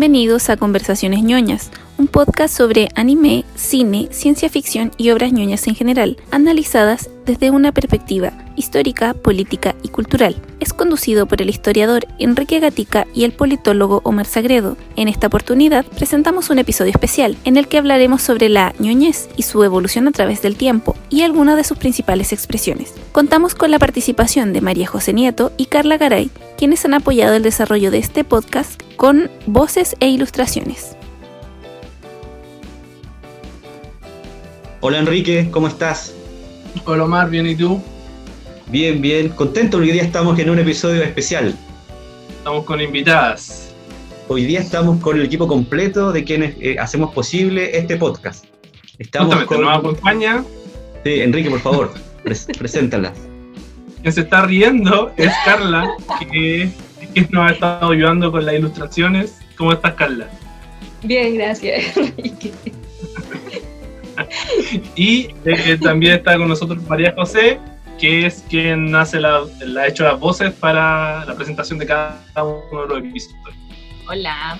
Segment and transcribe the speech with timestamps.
[0.00, 5.74] Bienvenidos a Conversaciones ñoñas, un podcast sobre anime, cine, ciencia ficción y obras ñoñas en
[5.74, 10.36] general, analizadas desde una perspectiva histórica, política y cultural.
[10.58, 14.78] Es conducido por el historiador Enrique Gatica y el politólogo Omar Sagredo.
[14.96, 19.42] En esta oportunidad presentamos un episodio especial en el que hablaremos sobre la ñoñez y
[19.42, 22.94] su evolución a través del tiempo y algunas de sus principales expresiones.
[23.12, 26.30] Contamos con la participación de María José Nieto y Carla Garay,
[26.60, 30.94] quienes han apoyado el desarrollo de este podcast con voces e ilustraciones.
[34.80, 36.14] Hola Enrique, ¿cómo estás?
[36.84, 37.82] Hola Omar, ¿bien y tú?
[38.66, 41.56] Bien, bien, contento, hoy día estamos en un episodio especial.
[42.28, 43.72] Estamos con invitadas.
[44.28, 48.44] Hoy día estamos con el equipo completo de quienes eh, hacemos posible este podcast.
[48.98, 49.62] Estamos con...
[49.62, 50.44] nos acompaña.
[51.04, 51.94] Sí, Enrique, por favor,
[52.58, 53.14] preséntala.
[54.02, 55.90] Quien se está riendo es Carla,
[56.30, 56.70] que
[57.14, 59.38] que nos ha estado ayudando con las ilustraciones.
[59.56, 60.28] ¿Cómo estás, Carla?
[61.02, 61.96] Bien, gracias.
[64.94, 67.58] y eh, también está con nosotros María José,
[67.98, 69.42] que es quien hace la,
[69.78, 73.56] ha hecho las voces para la presentación de cada uno de los episodios.
[74.08, 74.58] Hola.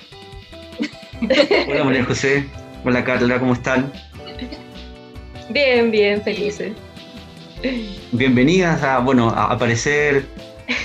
[1.69, 2.47] Hola María José.
[2.83, 3.91] Hola Carla, ¿cómo están?
[5.49, 6.73] Bien, bien, felices.
[8.11, 10.25] Bienvenidas a, bueno, a aparecer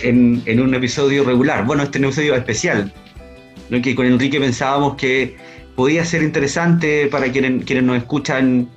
[0.02, 1.64] en, un episodio regular.
[1.64, 2.92] Bueno, este es un episodio especial,
[3.70, 3.80] ¿no?
[3.80, 5.36] que con Enrique pensábamos que
[5.74, 8.68] podía ser interesante para quienes, quienes nos escuchan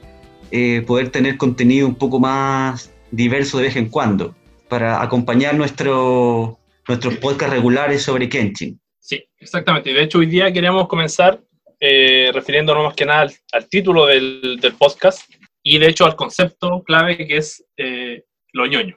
[0.52, 4.34] eh, poder tener contenido un poco más diverso de vez en cuando,
[4.70, 8.80] para acompañar nuestro, nuestros podcasts regulares sobre Kenshin.
[9.00, 9.92] Sí, exactamente.
[9.94, 11.42] De hecho, hoy día queremos comenzar
[11.82, 15.30] eh, refiriéndonos más que nada al, título del, del, podcast
[15.64, 18.96] y de hecho al concepto clave que es eh, lo ñoño.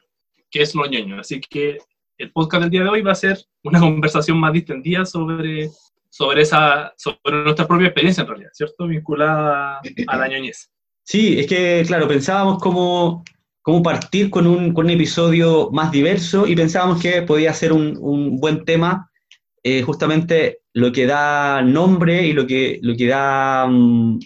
[0.51, 1.21] ¿Qué es lo ñoño?
[1.21, 1.79] Así que
[2.19, 5.71] el podcast del día de hoy va a ser una conversación más distendida sobre,
[6.09, 8.87] sobre, esa, sobre nuestra propia experiencia en realidad, ¿cierto?
[8.87, 10.71] Vinculada a la ñoñez.
[11.05, 13.25] Sí, es que, claro, pensábamos cómo,
[13.61, 17.97] cómo partir con un, con un episodio más diverso y pensábamos que podía ser un,
[18.01, 19.11] un buen tema,
[19.65, 24.19] eh, justamente lo que da nombre y lo que, lo que da mm,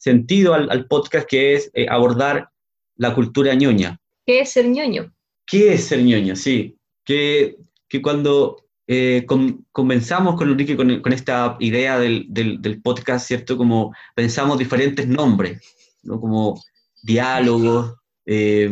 [0.00, 2.48] sentido al, podcast, que es eh, abordar
[2.96, 4.00] la cultura ñoña.
[4.26, 5.12] ¿Qué es ser ñoño?
[5.46, 6.34] ¿Qué es ser ñoño?
[6.36, 7.56] Sí, que,
[7.86, 9.26] que cuando eh,
[9.72, 13.58] comenzamos con Enrique con, con esta idea del, del, podcast, ¿cierto?
[13.58, 15.60] Como pensamos diferentes nombres,
[16.02, 16.18] ¿no?
[16.18, 16.62] Como
[17.02, 17.94] diálogos,
[18.24, 18.70] eh,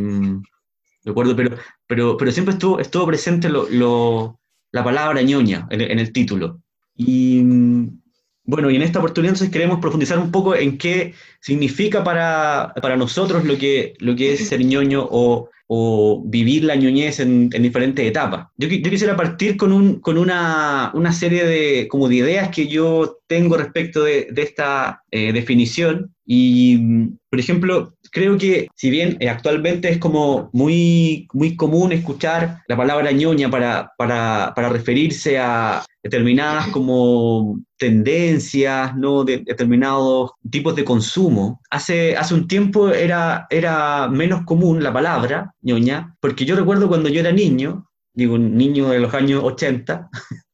[1.04, 1.56] recuerdo, pero,
[1.86, 4.40] pero, pero siempre estuvo, estuvo presente lo, lo,
[4.72, 6.62] la palabra ñoña en, en, el título.
[6.96, 7.42] Y
[8.48, 12.96] bueno, y en esta oportunidad entonces queremos profundizar un poco en qué significa para, para
[12.96, 18.04] nosotros lo que, lo que es ser ñoño o o vivir la ñoñez en, diferentes
[18.04, 18.48] etapas.
[18.56, 22.68] Yo, yo, quisiera partir con, un, con una, una, serie de, como de ideas que
[22.68, 29.16] yo tengo respecto de, de esta eh, definición y, por ejemplo, creo que si bien
[29.20, 35.38] eh, actualmente es como muy, muy común escuchar la palabra ñoña para, para, para referirse
[35.38, 39.24] a determinadas como tendencias, ¿no?
[39.24, 41.60] de determinados tipos de consumo.
[41.70, 47.08] Hace, hace un tiempo era, era menos común la palabra ñoña, porque yo recuerdo cuando
[47.08, 50.08] yo era niño, digo, un niño de los años 80,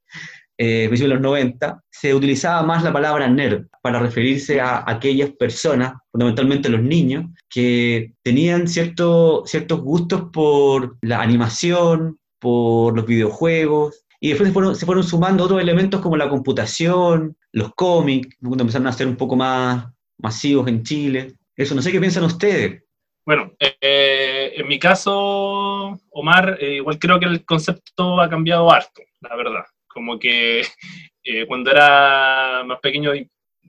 [0.56, 5.94] eh, de los 90, se utilizaba más la palabra nerd para referirse a aquellas personas,
[6.10, 14.28] fundamentalmente los niños, que tenían cierto, ciertos gustos por la animación, por los videojuegos, y
[14.28, 18.86] después se fueron, se fueron sumando otros elementos como la computación, los cómics, cuando empezaron
[18.86, 19.86] a ser un poco más
[20.18, 21.34] masivos en Chile.
[21.56, 22.82] Eso, no sé qué piensan ustedes.
[23.26, 29.02] Bueno, eh, en mi caso, Omar, eh, igual creo que el concepto ha cambiado harto,
[29.20, 29.64] la verdad.
[29.94, 30.60] Como que
[31.24, 33.12] eh, cuando era más pequeño,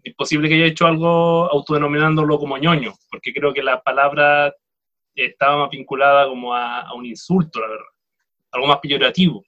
[0.04, 4.54] imposible que haya hecho algo autodenominándolo como ñoño, porque creo que la palabra
[5.16, 7.86] estaba más vinculada como a, a un insulto, la verdad.
[8.52, 9.44] Algo más peyorativo.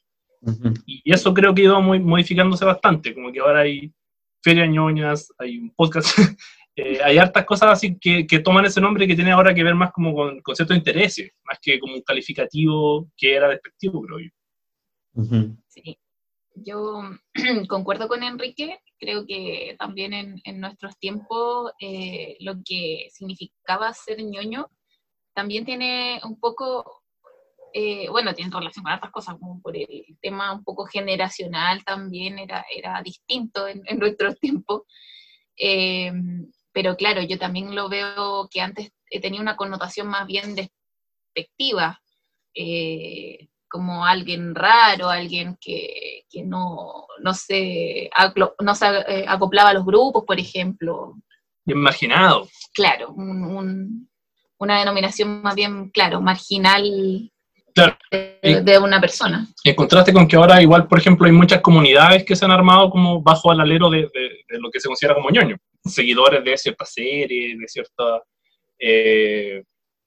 [0.86, 3.92] Y eso creo que ha ido muy, modificándose bastante, como que ahora hay
[4.42, 6.18] ferias ñoñas, hay un podcast,
[6.76, 9.76] eh, hay hartas cosas así que, que, toman ese nombre que tiene ahora que ver
[9.76, 14.20] más como con, con ciertos intereses, más que como un calificativo que era despectivo, creo
[14.20, 14.30] yo.
[15.68, 15.98] Sí,
[16.64, 17.02] yo
[17.70, 20.14] concuerdo con Enrique, creo que también
[20.44, 24.68] en, nuestros tiempos eh, lo que significaba ser ñoño
[25.34, 27.04] también tiene un poco
[27.74, 32.40] eh, bueno, tiene relación con otras cosas, como por el tema un poco generacional también
[32.40, 34.86] era, era distinto en, en nuestro tiempo.
[35.58, 36.12] Eh,
[36.72, 42.02] pero claro, yo también lo veo que antes tenía una connotación más bien despectiva,
[42.54, 48.10] eh, como alguien raro, alguien que, que no, no se,
[48.62, 51.16] no se eh, acoplaba a los grupos, por ejemplo.
[51.66, 52.48] Bien marginado.
[52.74, 54.10] Claro, un- un-
[54.60, 57.32] una denominación más bien, claro, marginal
[57.76, 57.96] Claro.
[58.10, 59.46] de, de una persona.
[59.64, 62.90] En contraste con que ahora igual, por ejemplo, hay muchas comunidades que se han armado
[62.90, 65.58] como bajo al alero de, de- de lo que se considera como ñoño.
[65.86, 68.24] Seguidores de ciertas series, de cierta
[68.80, 69.64] eh,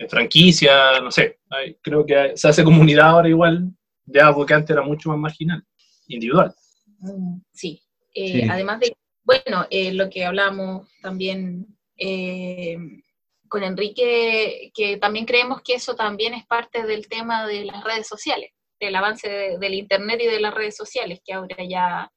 [0.08, 1.40] franquicia, no sé.
[1.50, 3.70] Hay- creo que hay- se hace comunidad ahora igual
[4.04, 5.62] de algo que antes era mucho más marginal,
[6.08, 6.54] individual.
[6.98, 7.82] Mm, Sí.
[8.14, 8.48] Eh, Sí.
[8.50, 11.66] Además de, bueno, eh, lo que hablamos también
[12.02, 12.76] eh,
[13.48, 18.06] con Enrique, que también creemos que eso también es parte del tema de las redes
[18.08, 18.50] sociales,
[18.80, 22.10] del avance de- del Internet y de las redes sociales, que ahora ya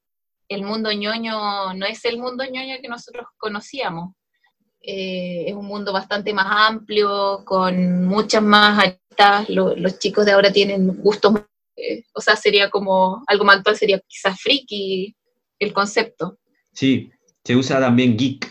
[0.47, 4.15] el mundo ñoño no es el mundo ñoño que nosotros conocíamos.
[4.83, 9.49] Eh, es un mundo bastante más amplio, con muchas más aristas.
[9.49, 11.33] Lo- los chicos de ahora tienen gustos
[11.75, 15.15] eh, o sea, sería como, algo más actual sería quizás friki
[15.57, 16.37] el concepto.
[16.71, 17.09] Sí,
[17.43, 18.45] se usa también geek,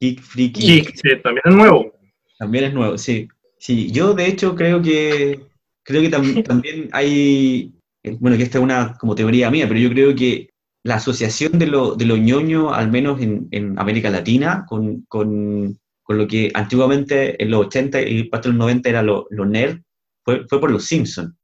[0.00, 0.60] geek, freaky.
[0.60, 1.92] Geek, sí, también es nuevo.
[2.38, 3.28] También es nuevo, sí.
[3.58, 5.40] Sí, yo de hecho creo que
[5.84, 7.72] creo que tam- también hay,
[8.02, 10.50] eh, bueno, que esta es una como teoría mía, pero yo creo que
[10.84, 15.78] la asociación de lo, de lo ñoño, al menos en, en América Latina, con, con,
[16.02, 19.46] con lo que antiguamente en los 80 y parte de los 90 era lo, lo
[19.46, 19.80] nerd,
[20.24, 21.34] fue, fue por los Simpsons.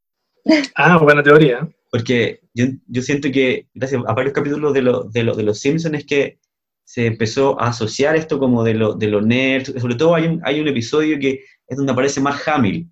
[0.77, 1.69] Ah, buena teoría.
[1.91, 5.97] Porque yo, yo siento que, gracias a varios capítulos de, lo- de, de Los Simpsons,
[5.99, 6.39] es que
[6.85, 9.79] se empezó a asociar esto como de lo, de lo nerd.
[9.79, 12.89] Sobre todo hay un, hay un episodio que es donde aparece Mark Hamill.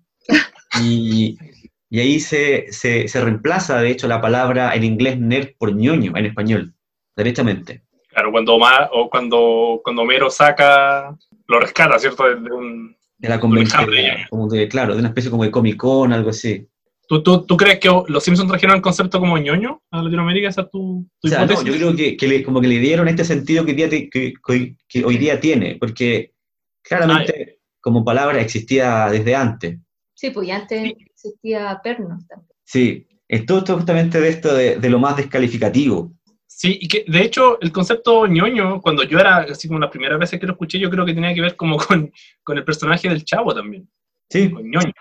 [0.81, 1.37] Y,
[1.89, 6.13] y ahí se, se, se reemplaza, de hecho, la palabra en inglés nerd por ñoño
[6.15, 6.73] en español,
[7.15, 7.83] derechamente.
[8.09, 11.15] Claro, cuando, Omar, o cuando, cuando Homero saca,
[11.47, 12.23] lo rescata, ¿cierto?
[12.25, 14.25] De, de un, De la convención, ñoño.
[14.29, 16.67] como de, claro, de una especie como de Comic Con, algo así.
[17.07, 20.47] ¿Tú, tú, tú crees que los Simpsons trajeron el concepto como ñoño a Latinoamérica?
[20.49, 21.65] ¿Esa es tu, tu O sea, no, hipótesis?
[21.67, 24.09] yo creo que, que le- como que le dieron este sentido que, hoy día te-
[24.09, 24.33] que-
[24.87, 26.33] que hoy- día tiene, porque
[26.83, 29.79] claramente como palabra existía desde antes.
[30.13, 30.95] Sí, pues y antes Sí.
[31.23, 32.49] Existía pernos también.
[32.63, 36.13] Sí, es todo esto justamente de esto de, de lo más descalificativo.
[36.47, 40.19] Sí, y que de hecho el concepto ñoño, cuando yo era, así como las primeras
[40.19, 42.11] veces que lo escuché, yo creo que tenía que ver como con,
[42.43, 43.89] con el personaje del chavo también,
[44.29, 44.91] Sí, con ñoño.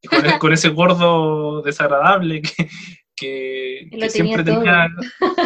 [0.00, 2.68] Y con, el- con ese gordo desagradable que,
[3.16, 4.86] que, siempre tenía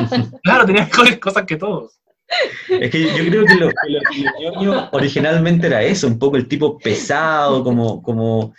[0.03, 0.31] tenía...
[0.43, 1.99] Claro, tenía mejores cosas que todos.
[2.69, 6.19] es que yo creo que lo, que lo- que lo ñoño originalmente era eso, un
[6.19, 8.53] poco el tipo pesado, como, como,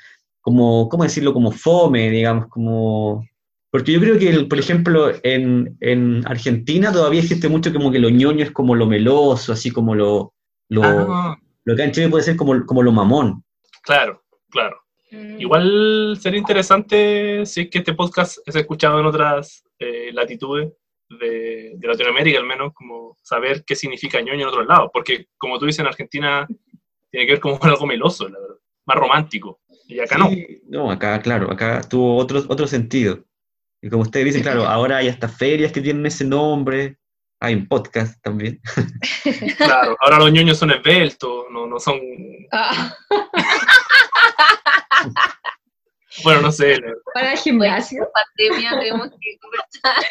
[0.44, 1.34] como, ¿cómo decirlo?
[1.34, 3.26] Como fome, digamos, como...
[3.72, 7.98] Porque yo creo que, el- por ejemplo, en, en Argentina todavía existe mucho como que
[8.00, 10.34] lo ñoño es como lo meloso, así como lo...
[10.70, 13.44] lo Ah, Lo que en Chile puede ser como, como lo mamón.
[13.82, 14.78] claro, claro.
[15.12, 20.72] Mm, Igual sería interesante si es que este podcast es escuchado en otras eh, latitudes
[21.10, 24.90] de, de Latinoamérica, al menos, como saber qué significa ñoño en otros lados.
[24.94, 26.46] Porque, como tú dices, en Argentina
[27.12, 28.56] tiene que ver como con algo meloso, la verdad.
[28.86, 29.60] Más romántico.
[29.94, 30.30] Y acá no.
[30.30, 33.24] Sí, no, acá, claro, acá tuvo otro, otro sentido.
[33.82, 36.98] Y como ustedes dicen, claro, ahora hay hasta ferias que tienen ese nombre,
[37.40, 38.60] hay un podcast también.
[39.58, 42.00] Claro, ahora los ñoños son esbeltos, no, no son.
[42.52, 42.94] Ah,
[46.24, 46.80] Bueno, no sé.
[47.14, 48.08] para el gimnasio.
[48.14, 50.06] pandemia tenemos que conversar.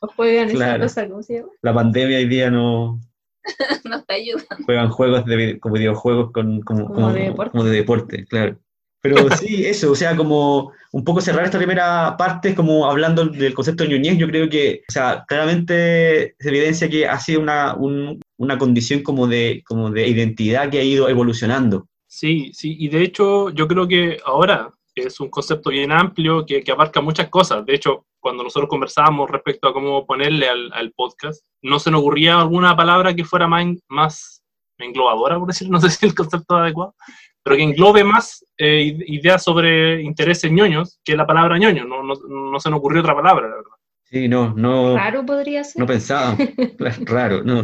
[0.00, 0.82] ¿O juegan esa Claro.
[0.82, 1.08] cosa?
[1.08, 1.48] ¿Cómo se llama?
[1.62, 2.98] La pandemia hoy día no
[3.84, 4.64] nos está ayudando.
[4.64, 7.50] juegan juegos de, como videojuegos con, como, Como como- de deporte.
[7.52, 8.58] como de deporte, claro.
[9.02, 13.54] Pero sí, eso, o sea, como un poco cerrar esta primera parte, como hablando del
[13.54, 17.74] concepto de ñoñez, yo creo que, o sea, claramente se evidencia que ha sido una,
[17.74, 21.86] un- una condición como de, como de identidad que ha ido evolucionando.
[22.06, 26.62] Sí, sí, y de hecho yo creo que ahora es un concepto bien amplio que,
[26.62, 27.64] que abarca muchas cosas.
[27.66, 32.00] De hecho, cuando nosotros conversábamos respecto a cómo ponerle al, al podcast, no se nos
[32.00, 34.42] ocurría alguna palabra que fuera más, más
[34.78, 36.94] englobadora, por decirlo, no sé si el concepto es adecuado,
[37.42, 41.84] pero que englobe más eh, ide- ideas sobre intereses ñoños que la palabra ñoño.
[41.86, 43.70] No, no, no se nos ocurrió otra palabra, la verdad.
[44.04, 45.78] Sí, no, no, Raro podría ser.
[45.80, 46.36] no pensaba,
[47.06, 47.62] raro, no.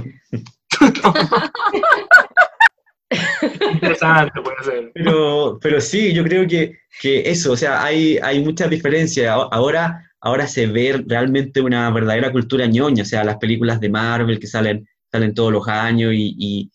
[3.73, 4.91] Interesante puede ser.
[4.95, 9.29] Pero, pero sí, yo creo que, que eso, o sea, hay, hay muchas diferencias.
[9.51, 14.39] Ahora, ahora se ve realmente una verdadera cultura ñoña, o sea, las películas de Marvel
[14.39, 16.71] que salen, salen todos los años y, y-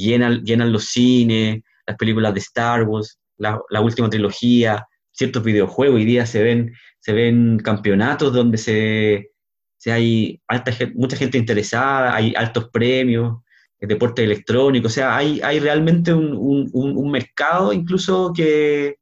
[0.00, 5.96] llenan, llenan los cines, las películas de Star Wars, la, la última trilogía, ciertos videojuegos,
[5.96, 9.30] hoy día se ven, se ven campeonatos donde se,
[9.76, 13.38] se hay alta, mucha gente interesada, hay altos premios,
[13.86, 16.34] deporte electrónico, o sea, hay, hay realmente un,
[16.72, 18.96] un- mercado incluso que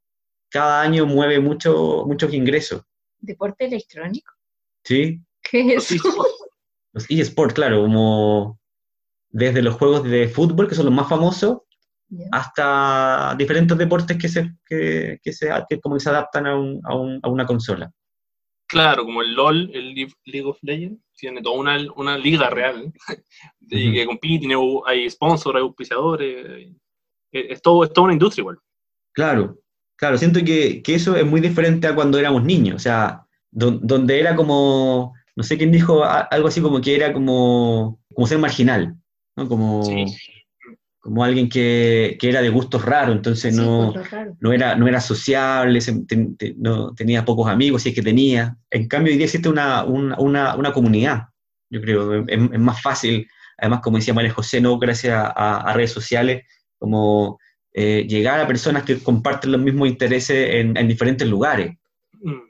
[0.50, 2.82] cada año mueve mucho, muchos ingresos.
[3.20, 4.32] ¿Deporte electrónico?
[4.84, 5.20] ¿sí?
[5.42, 6.02] ¿Qué es eso?
[6.94, 8.58] Los eSports, claro, como
[9.30, 11.58] desde los juegos de fútbol, que son los más famosos,
[12.30, 16.80] hasta diferentes deportes que se, que, que se, que como que se adaptan a, un-
[16.84, 17.90] a un- a una consola.
[18.72, 22.90] Claro, como el LOL, el League of Legends, tiene toda una, una liga real
[23.60, 23.92] de, Ujú.
[23.94, 26.68] que compite, tiene- hay sponsors, hay auspiciadores,
[27.30, 28.58] es, todo, es toda una industria igual.
[29.12, 29.58] Claro,
[29.96, 33.80] claro, siento que, que eso es muy diferente a cuando éramos niños, o sea, don-
[33.86, 38.38] donde era como, no sé quién dijo algo así como que era como, como ser
[38.38, 38.96] marginal,
[39.36, 39.48] ¿no?
[39.48, 40.06] Como, Sí.
[41.02, 44.37] Como alguien que, que era de gustos raros, entonces Sí, no, raro.
[44.40, 48.02] no era, no era sociable, se- ten- te- no, tenía pocos amigos, si es que
[48.02, 48.56] tenía.
[48.71, 51.25] En cambio, hoy día existe una, una, una, una comunidad,
[51.68, 53.26] yo creo, es, es más fácil,
[53.59, 56.44] además, como decía María José, no gracias a, a- a redes sociales,
[56.78, 57.38] como
[57.75, 61.76] eh, llegar a personas que comparten los mismos intereses en, en diferentes lugares.
[62.21, 62.42] Mm.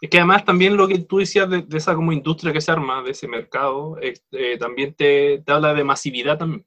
[0.00, 2.70] Es que además también lo que tú decías de, de esa como industria que se
[2.72, 6.64] arma, de ese mercado, eh, eh, también te, te habla de masividad también.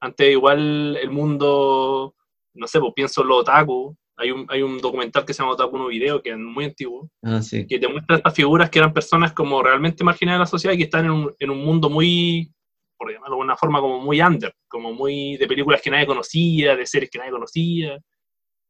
[0.00, 2.14] Antes igual el mundo,
[2.54, 5.52] no sé, pues pienso en los otaku, hay un, hay un documental que se llama
[5.52, 7.66] Otaku No Video, que es muy antiguo, Ah, sí.
[7.66, 10.78] que te muestra estas figuras que eran personas como realmente marginadas de la sociedad y
[10.78, 12.52] que están en un, en un mundo muy,
[12.96, 16.74] por llamarlo de una forma, como muy under, como muy de películas que nadie conocía,
[16.76, 17.98] de series que nadie conocía.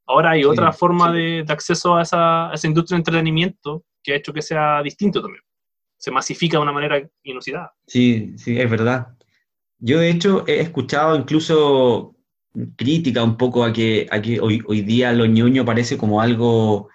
[0.06, 1.16] Ahora hay Sí, otra forma sí.
[1.18, 4.82] de, de acceso a esa, a esa industria de entretenimiento que ha hecho que sea
[4.82, 5.42] distinto también.
[5.98, 7.72] Se masifica de una manera inusitada.
[7.86, 9.08] Sí, sí, es verdad.
[9.78, 12.16] Yo, de hecho, he escuchado incluso
[12.76, 16.88] crítica un poco a que, a que hoy, día lo ñoño parece como algo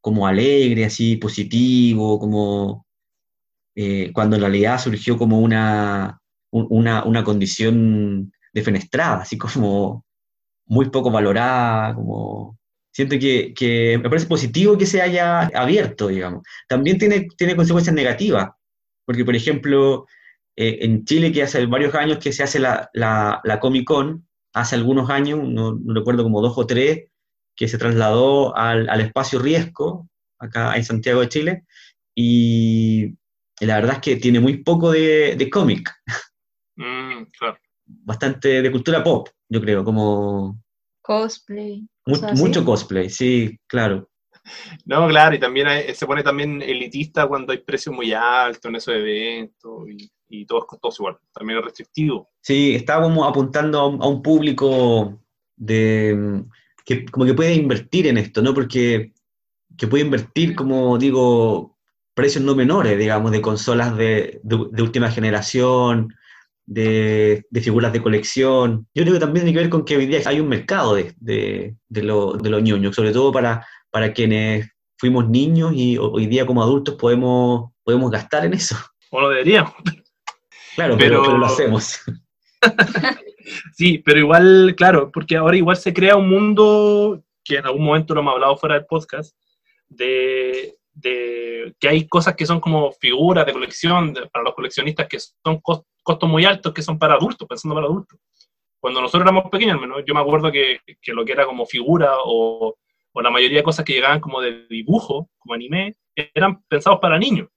[0.00, 2.86] como alegre, así, positivo, como
[3.76, 6.20] eh, cuando en realidad surgió como una,
[6.52, 10.04] un- una, una condición defenestrada, así como
[10.66, 12.58] muy poco valorada, como...
[12.94, 16.42] Siento que, que me parece positivo que se haya abierto, digamos.
[16.68, 18.50] También tiene, tiene consecuencias negativas,
[19.06, 20.06] porque, por ejemplo,
[20.56, 24.26] eh, en Chile, que hace varios años que se hace la, la, la Comic Con,
[24.54, 27.08] hace algunos años, no, no recuerdo como dos o tres,
[27.56, 31.64] que se trasladó al, al espacio Riesco, acá en Santiago de Chile,
[32.14, 33.14] y
[33.60, 35.90] la verdad es que tiene muy poco de, de cómic,
[36.76, 37.58] Mm, claro.
[37.86, 40.58] bastante de cultura pop, yo creo, como
[41.02, 41.86] Cosplay.
[42.06, 42.42] mu- cosas así.
[42.42, 44.08] mucho cosplay, sí, claro.
[44.86, 48.76] No, claro, y también hay- se pone también elitista cuando hay precios muy altos en
[48.76, 51.18] esos eventos y, y todo es costoso igual.
[51.32, 52.30] También es restrictivo.
[52.40, 55.20] Sí, está como apuntando a un, a un público
[55.56, 56.42] de,
[56.84, 58.54] que como que puede invertir en esto, ¿no?
[58.54, 59.12] Porque
[59.76, 61.76] que puede invertir, como digo,
[62.14, 66.14] precios no menores, digamos, de consolas de, de- de última generación,
[66.66, 68.86] de, de figuras de colección.
[68.94, 71.14] Yo creo que también tiene que ver con que hoy día hay un mercado de,
[71.18, 76.12] de, de lo, de los ñoños, sobre todo para, para quienes fuimos niños y ho-
[76.12, 78.76] hoy día como adultos podemos, podemos gastar en eso.
[79.10, 79.72] O lo deberíamos.
[80.74, 82.00] Claro, pero, Pero- pero lo hacemos.
[83.74, 88.14] Sí, pero igual, claro, porque ahora igual se crea un mundo que en algún momento
[88.14, 89.36] lo hemos hablado fuera del podcast,
[89.88, 95.08] de, de que hay cosas que son como figuras de colección de- para los coleccionistas
[95.08, 98.18] que son cos- costos muy altos, que son para adultos, pensando para adultos.
[98.78, 101.66] Cuando nosotros éramos pequeños, al menos, yo me acuerdo que, que lo que era como
[101.66, 102.76] figura o,
[103.12, 107.18] o la mayoría de cosas que llegaban como de dibujo, como anime, eran pensados para
[107.18, 107.48] niños.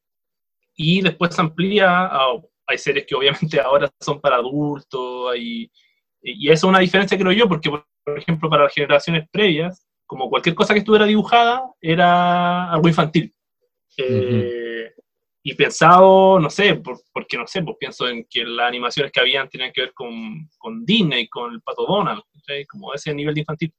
[0.75, 2.25] Y después se amplía a,
[2.67, 5.69] hay series que obviamente ahora son para adultos, hay,
[6.21, 7.85] y eso es una diferencia creo yo, porque por
[8.17, 13.33] ejemplo para las generaciones previas, como cualquier cosa que estuviera dibujada, era algo infantil.
[13.97, 14.91] Eh,
[15.47, 19.19] Y pensado, no sé, por- porque no sé, pues pienso en que las animaciones que
[19.19, 22.65] habían tenían que ver con, con Disney, con el Pato Donald, ¿cachai?
[22.65, 23.71] como ese nivel de infantil.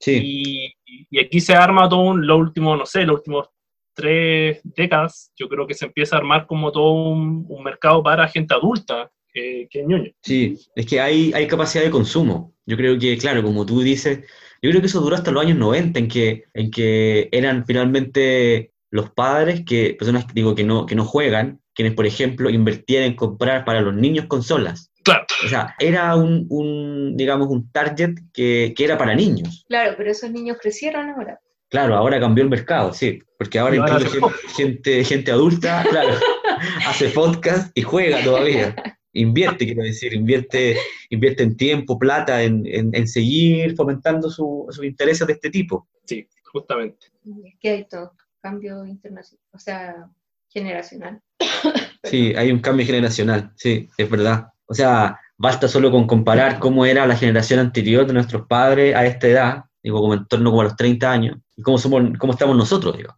[0.00, 0.74] Sí.
[0.84, 3.48] Y, y aquí se arma todo un, lo último, no sé, los últimos
[3.96, 8.28] tres décadas, yo creo que se empieza a armar como todo un, un mercado para
[8.28, 10.12] gente adulta, que, que es ñoño.
[10.22, 12.54] Sí, es que hay, hay capacidad de consumo.
[12.66, 14.20] Yo creo que, claro, como tú dices,
[14.62, 18.72] yo creo que eso duró hasta los años 90, en que, en que eran finalmente
[18.90, 23.16] los padres, que, personas digo, que, no, que no juegan, quienes, por ejemplo, invertían en
[23.16, 24.90] comprar para los niños consolas.
[25.04, 29.64] Claro, O sea, era un, un, digamos, un target que, que era para niños.
[29.68, 31.38] Claro, pero esos niños crecieron ahora.
[31.68, 36.14] Claro, ahora cambió el mercado, sí, porque ahora ahora incluso gente, gente, gente adulta, claro,
[36.86, 38.74] hace podcast y juega todavía.
[39.12, 40.76] Invierte, quiero decir, invierte,
[41.10, 45.88] invierte en tiempo, plata, en, en- en seguir fomentando su- sus intereses de este tipo.
[46.04, 47.06] sí, justamente.
[47.44, 50.08] Es que hay todo cambio internacional, o sea,
[50.48, 51.20] generacional.
[52.04, 54.46] Sí, hay un cambio generacional, sí, es verdad.
[54.66, 59.04] O sea, basta solo con comparar cómo era la generación anterior de nuestros padres a
[59.06, 62.32] esta edad, digo, como en torno como a los 30 años, y cómo, somos, cómo
[62.32, 63.14] estamos nosotros, digo.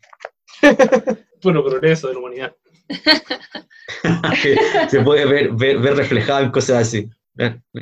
[1.41, 2.55] Puro progreso de la humanidad.
[4.91, 7.09] se puede ver, ver, ver reflejado en cosas así.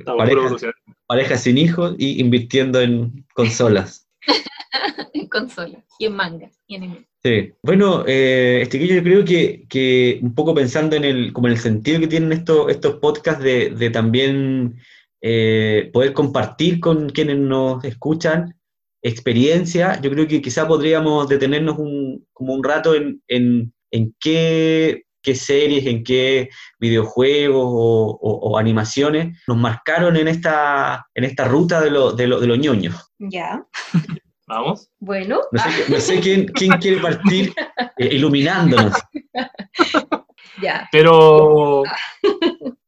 [0.05, 0.67] Parejas,
[1.07, 4.09] parejas sin hijos y invirtiendo en consolas.
[5.15, 7.09] en consola, y en manga, y en anime.
[7.25, 7.55] Sí.
[7.65, 11.59] Bueno, eh, este yo creo que, que un poco pensando en el, como en el
[11.59, 14.77] sentido que tienen estos, estos podcasts de, de también
[15.23, 18.56] eh, poder compartir con quienes nos escuchan
[19.09, 25.05] experiencia, yo creo que quizá podríamos detenernos un, como un rato en, en, en qué,
[25.23, 26.49] qué series, en qué
[26.79, 32.27] videojuegos o, o- o animaciones nos marcaron en esta, en esta ruta de, lo- de,
[32.27, 33.13] lo- de los ñoños.
[33.19, 33.65] Ya.
[34.49, 34.89] Vamos.
[35.01, 37.53] Bueno, No sé, no sé quién, quién quiere partir
[37.99, 38.95] eh, iluminándonos.
[40.63, 40.89] ya.
[40.93, 41.83] Pero.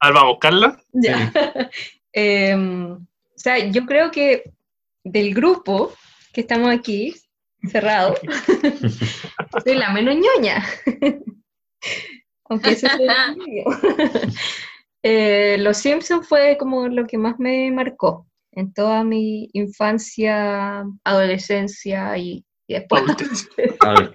[0.00, 0.80] A ver, vamos, Carla.
[0.92, 1.32] Ya.
[2.12, 2.98] Em, o
[3.37, 4.42] sea, yo creo que
[5.04, 5.92] del grupo
[6.32, 7.14] que estamos aquí,
[7.70, 8.14] cerrado,
[9.64, 10.64] soy la menos ñoña.
[12.44, 13.64] Aunque eso es mío.
[15.02, 22.16] Eh, Los Simpsons fue como lo que más me marcó en toda mi infancia, adolescencia
[22.18, 23.49] y, y después Adultez.
[23.80, 24.14] A ver,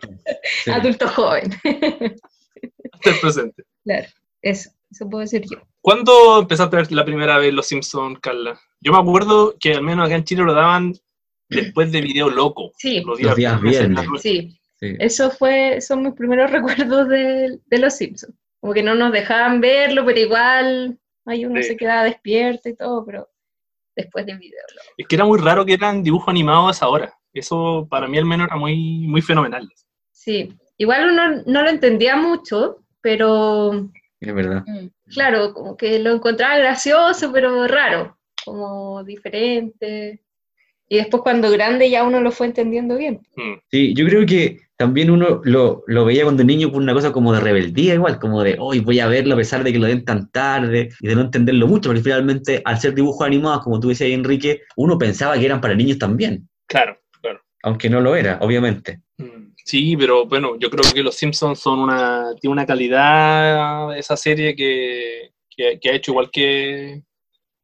[0.64, 0.72] sí.
[0.72, 1.52] adulto joven.
[2.92, 3.64] Hasta el presente.
[3.86, 4.08] Claro,
[4.42, 5.60] eso, eso puedo decir yo.
[5.82, 8.60] ¿Cuándo empezaste a ver la primera vez Los Simpsons, Carla?
[8.80, 10.94] Yo me acuerdo que al menos acá en Chile lo daban
[11.54, 12.72] después de Video Loco.
[12.78, 13.78] Sí, Los días viernes.
[14.22, 14.98] sí, Sí.
[15.00, 18.36] Eso fue, son mis primeros recuerdos de, de los Simpsons.
[18.60, 21.70] Como que no nos dejaban verlo, pero igual ahí uno Sí.
[21.70, 23.30] se quedaba despierto y todo, pero
[23.96, 24.60] después del video.
[24.76, 24.82] ¿no?
[24.98, 27.14] Es que era muy raro que eran dibujos animados a esa hora.
[27.32, 29.70] Eso para mí al menos era muy, muy fenomenal.
[30.12, 34.64] Sí, igual uno no lo entendía mucho, pero Es verdad.
[34.68, 34.88] Mm.
[35.14, 40.22] claro, como que lo encontraba gracioso, pero raro, como diferente.
[40.94, 43.20] Y después cuando grande ya uno lo fue entendiendo bien.
[43.36, 43.54] Mm.
[43.72, 47.34] Sí, yo creo que también uno lo, lo veía cuando niño por una cosa como
[47.34, 50.06] de rebeldía, igual, como de hoy voy a verlo a pesar de que lo den
[50.06, 53.90] tan tarde y de no entenderlo mucho, porque finalmente al ser dibujos animados, como tú
[53.90, 57.42] decías, Enrique, uno pensaba que eran para niños también, Claro, claro.
[57.64, 59.00] aunque no lo era, obviamente.
[59.18, 64.16] Mm, Sí, pero bueno, yo creo que Los Simpsons son una, tiene una calidad esa
[64.16, 67.02] serie que, que, que ha hecho igual que,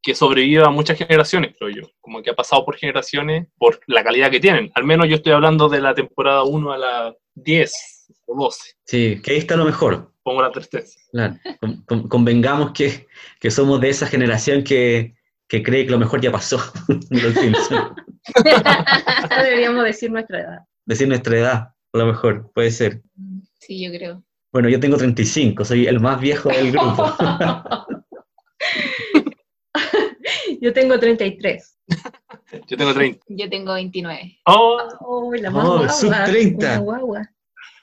[0.01, 1.83] que sobreviva a muchas generaciones, creo yo.
[1.99, 4.71] Como que ha pasado por generaciones por la calidad que tienen.
[4.75, 8.73] Al menos yo estoy hablando de la temporada 1 a la 10 o 12.
[8.85, 10.13] Sí, que ahí está lo mejor.
[10.23, 10.99] Pongo la tristeza.
[11.11, 11.35] Claro.
[11.59, 13.07] Con- con- convengamos que,
[13.39, 15.15] que somos de esa generación que,
[15.47, 16.59] que cree que lo mejor ya pasó.
[19.29, 20.59] Deberíamos decir nuestra edad.
[20.85, 21.55] Decir nuestra edad,
[21.93, 23.01] a lo mejor, puede ser.
[23.59, 24.23] Sí, yo creo.
[24.51, 27.13] Bueno, yo tengo 35, soy el más viejo del grupo.
[30.61, 31.77] Yo tengo 33.
[32.67, 33.25] Yo tengo 30.
[33.29, 34.39] Yo tengo 29.
[34.45, 36.65] Oh, Oh, la más Oh, guagua, sub 30.
[36.67, 37.29] una guagua.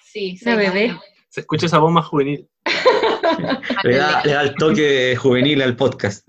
[0.04, 0.96] Sí, Una bebé.
[1.28, 2.48] se escucha esa voz más juvenil.
[3.84, 6.26] Le da, le da el toque juvenil al podcast.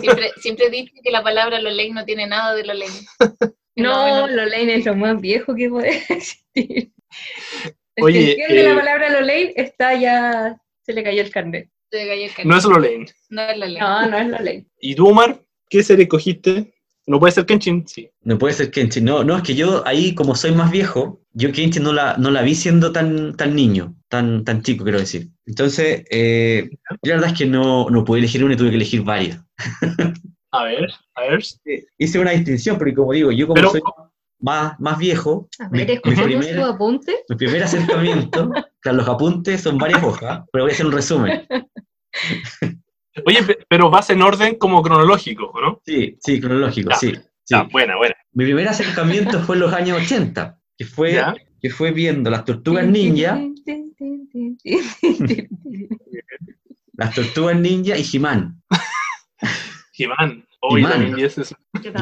[0.00, 2.90] Siempre, siempre dice que la palabra Lolén no tiene nada de Lolén.
[3.78, 6.92] No, Lolaine es lo más viejo que puede existir.
[7.94, 11.68] El Oye, que entiende eh, la palabra Lolaine está ya, se le cayó el carnet.
[12.44, 13.06] No es lo leen.
[13.30, 13.78] No es Lolén.
[13.80, 14.66] No, no es Lolaine.
[14.80, 15.40] ¿Y tú, Omar?
[15.68, 16.72] ¿Qué serie cogiste?
[17.06, 17.86] ¿No puede ser Kenshin?
[17.86, 18.10] Sí.
[18.22, 19.04] No puede ser Kenshin.
[19.04, 22.30] No, no, es que yo ahí, como soy más viejo, yo Kenshin no la, no
[22.30, 25.28] la vi siendo tan, tan niño, tan, tan chico, quiero decir.
[25.46, 26.68] Entonces, eh,
[27.02, 29.40] yo la verdad es que no, no pude elegir una y tuve que elegir varias.
[30.52, 31.44] A ver, a ver.
[31.98, 33.82] Hice una distinción, porque como digo, yo como Pero- soy
[34.38, 37.16] más, más viejo, A mi, ver, mi escuchemos primer, su apunte.
[37.28, 41.46] mi primer acercamiento, claro, los apuntes son varias hojas, pero voy a hacer un resumen.
[43.24, 45.80] Oye, pe- pero vas en orden como cronológico, ¿o ¿no?
[45.84, 46.96] Sí, sí, cronológico, Ya.
[46.96, 47.12] sí.
[47.14, 47.20] sí.
[47.48, 48.14] Ya, buena, buena.
[48.32, 51.34] Mi primer acercamiento fue en los años 80, que fue, Ya.
[51.60, 53.38] que fue viendo las tortugas ninja,
[56.94, 58.62] las tortugas ninja y He-Man.
[59.98, 60.45] He-Man.
[60.92, 61.14] También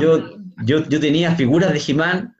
[0.00, 0.18] Yo,
[0.64, 2.36] yo, yo tenía figuras de He-Man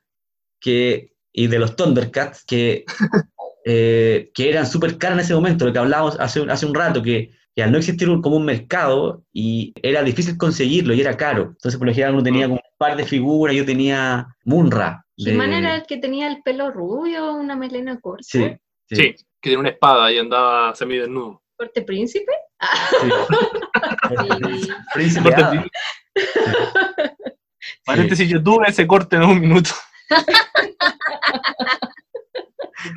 [0.60, 2.84] que, y de los Thundercats que,
[3.64, 6.74] eh, que eran súper caras en ese momento, lo que hablábamos hace, un- hace un
[6.74, 11.00] rato, que, que al no existir un, como un mercado y era difícil conseguirlo y
[11.00, 11.42] era caro.
[11.50, 15.04] Entonces, por lo general, uno tenía como un par de figuras, yo tenía Munra.
[15.16, 18.24] de- He-Man era el que tenía el pelo rubio, una melena corta.
[18.26, 18.44] Sí,
[18.88, 19.02] sí, Sí,
[19.40, 21.42] que tiene una espada y andaba semidesnudo.
[21.56, 22.32] ¿Corte príncipe?
[23.00, 23.10] sí.
[24.08, 24.14] Sí.
[24.92, 25.70] Príncipe Corte pri-
[27.86, 29.70] Paréntesis, yo tuve ese corte en un minuto.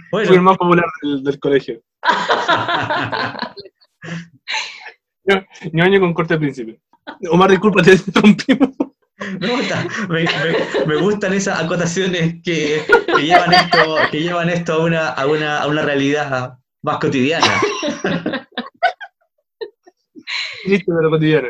[0.09, 1.81] Fui el Bueno, más popular del, del colegio.
[5.73, 6.79] Ñoño con corte príncipe.
[7.31, 8.69] Omar, disculpa, te interrumpimos.
[9.39, 14.73] me, gusta- me- me- me gustan esas acotaciones que, que llevan esto, que llevan esto
[14.73, 17.47] a, una, a, una, a una realidad más cotidiana.
[21.09, 21.47] Cotidiano.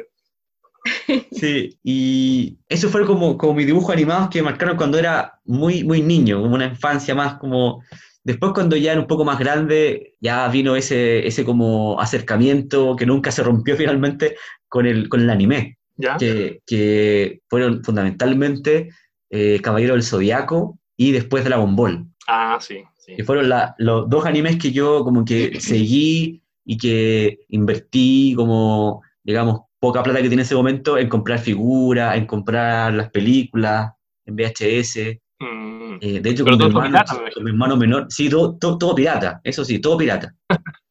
[1.31, 6.01] Sí, y eso fue como, como mis dibujos animados que marcaron cuando era muy, muy
[6.01, 7.83] niño, como una infancia más como...
[8.23, 13.05] Después cuando ya era un poco más grande, ya vino ese, ese como acercamiento que
[13.05, 14.35] nunca se rompió finalmente
[14.67, 16.17] con el, con el anime, ¿Ya?
[16.17, 18.89] que, que fueron fundamentalmente
[19.29, 23.15] eh, Caballero del Zodiaco y después Dragon Ball, Ah, sí, sí.
[23.15, 29.03] que fueron la- los dos animes que yo como que seguí y que invertí como,
[29.27, 33.91] digamos, poca plata que tiene en ese momento en comprar figuras, en comprar las películas,
[34.25, 35.19] en VHS.
[35.39, 35.97] Mm.
[35.99, 38.77] Eh, de hecho, Pero con mi, hermano, pirata, con mi hermano menor, sí, todo, todo,
[38.77, 40.33] todo pirata, eso sí, todo pirata.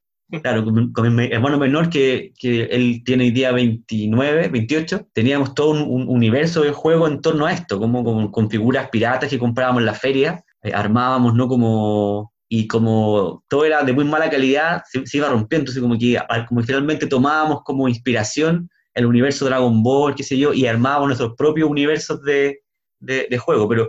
[0.42, 5.06] Claro, con mi, con mi hermano menor, que, que él tiene hoy día 29, 28,
[5.12, 8.88] teníamos todo un, un universo de juego en torno a esto, como, como con figuras
[8.90, 11.46] piratas que comprábamos en la feria, eh, armábamos, ¿no?
[11.46, 15.98] Como, y como todo era de muy mala calidad, se, se iba rompiendo, entonces como
[15.98, 20.66] que, a- como que tomábamos como inspiración el universo Dragon Ball, qué sé yo, y
[20.66, 22.60] armábamos nuestros propios universos de,
[22.98, 23.88] de, de juego, pero,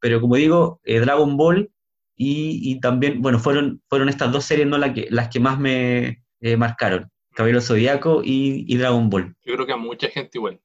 [0.00, 1.70] pero como digo, eh, Dragon Ball
[2.16, 4.76] y, y también, bueno, fueron, fueron estas dos series ¿no?
[4.76, 9.36] las, que, las que más me eh, marcaron, Caballero Zodíaco y, y Dragon Ball.
[9.44, 10.60] Yo creo que a mucha gente igual.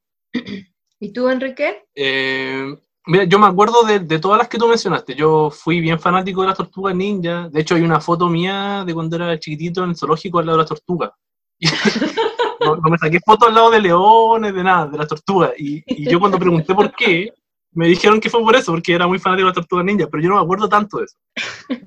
[1.00, 1.84] ¿Y tú, Enrique?
[1.94, 2.76] Eh,
[3.08, 5.16] mira, yo me acuerdo de, de todas las que tú mencionaste.
[5.16, 7.50] Yo fui bien fanático de las tortugas ninja.
[7.50, 10.58] De hecho, hay una foto mía de cuando era chiquitito en el zoológico al lado
[10.58, 11.12] de las tortugas.
[12.60, 15.52] no, me saqué fotos al lado de leones, de nada, de las tortugas.
[15.58, 17.34] Y, y yo cuando pregunté por qué,
[17.72, 20.24] me dijeron que fue por eso, porque era muy fanático de las tortugas ninja, pero
[20.24, 21.18] yo no me acuerdo tanto de eso.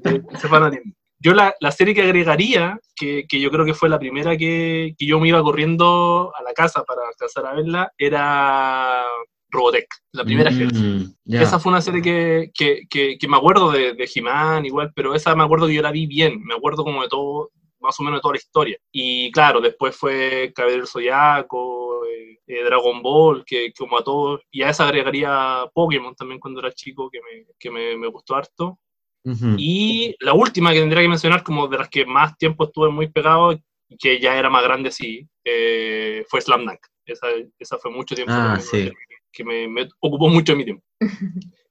[0.02, 0.92] de ese fanatismo.
[1.20, 4.94] Yo la, la serie que agregaría, que, que yo creo que fue la primera que,
[4.96, 9.04] que yo me iba corriendo a la casa para alcanzar a verla, era
[9.50, 11.42] Robotech, la primera Mm, ya.
[11.42, 15.14] esa fue una serie que, que, que, que me acuerdo de, de He-Man igual, pero
[15.14, 18.02] esa me acuerdo que yo la vi bien, me acuerdo como de todo, más o
[18.02, 18.78] menos de toda la historia.
[18.92, 24.40] Y claro, después fue Caballero Zodiaco, eh, eh, Dragon Ball, que, que como a todos,
[24.50, 28.34] y a esa agregaría Pokémon también cuando era chico, que me, que me, me gustó
[28.36, 28.78] harto.
[29.24, 29.56] Ujú.
[29.58, 33.08] Y la última que tendría que mencionar, como de las que más tiempo estuve muy
[33.08, 33.58] pegado,
[33.98, 36.80] que ya era más grande, sí, eh, fue Slam Dunk.
[37.06, 37.26] Esa,
[37.58, 38.90] esa fue mucho tiempo Ah, sí.
[39.38, 40.84] Que me, me ocupó mucho de mi tiempo.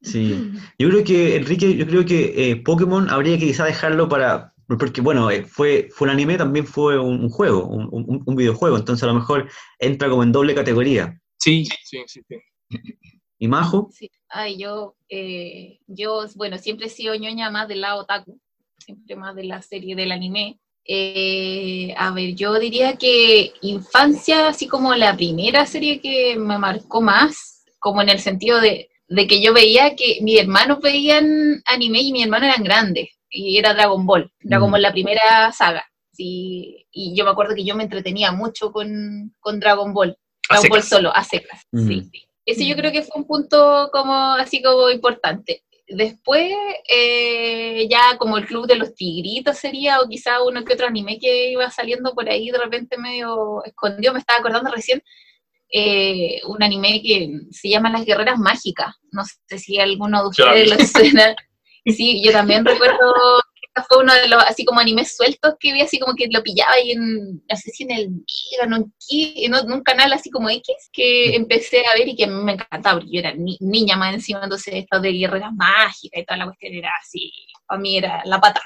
[0.02, 0.52] Sí.
[0.80, 4.54] Yo creo que, Enrique, yo creo que eh, Pokémon habría que quizá dejarlo para.
[4.68, 8.36] Porque, bueno, eh, fue, fue un anime, también fue un, un juego, un, un- un
[8.36, 9.50] videojuego, entonces a lo mejor
[9.80, 11.20] entra como en doble categoría.
[11.38, 12.22] Sí, sí, sí.
[12.28, 12.36] sí.
[13.40, 13.90] ¿Y Majo?
[13.92, 14.10] Sí.
[14.30, 18.40] Ay, yo, eh, yo, bueno, siempre he sido ñoña más del lado otaku,
[18.78, 20.60] siempre más de la serie del anime.
[20.86, 27.02] Eh, a ver, yo diría que infancia, así como la primera serie que me marcó
[27.02, 27.57] más,
[27.88, 32.12] como en el sentido de, de que yo veía que mis hermanos veían anime y
[32.12, 34.72] mis hermanos eran grandes, y era Dragon Ball, Dragon Mm.
[34.74, 35.86] Ball la primera saga.
[36.12, 40.18] Sí, y yo me acuerdo que yo me entretenía mucho con, con Dragon Ball,
[40.50, 41.62] A Dragon Ball solo, a secas.
[41.72, 41.88] Mm.
[41.88, 42.24] Sí, sí.
[42.46, 45.64] Ese yo creo que fue un punto como así como importante.
[45.88, 46.54] Después,
[46.90, 51.18] eh, ya como el Club de los Tigritos sería, o quizá uno que otro anime
[51.18, 55.02] que iba saliendo por ahí de repente medio escondido, me estaba acordando recién,
[55.72, 58.96] eh, un anime que se llama Las Guerreras Mágicas.
[59.12, 61.36] No sé si alguno de ustedes lo suena.
[61.86, 63.14] Sí, yo también recuerdo
[63.74, 66.44] que fue uno de los así como animes sueltos que vi así como que lo
[66.44, 70.50] pillaba ahí en, no sé si en el Mega, no, en, un canal así como
[70.50, 73.58] X, que empecé a ver y que a mí me encantaba, porque yo era ni-
[73.62, 77.32] niña más encima, entonces esto de guerreras mágicas y toda la cuestión era así,
[77.66, 78.62] para mí era la pata.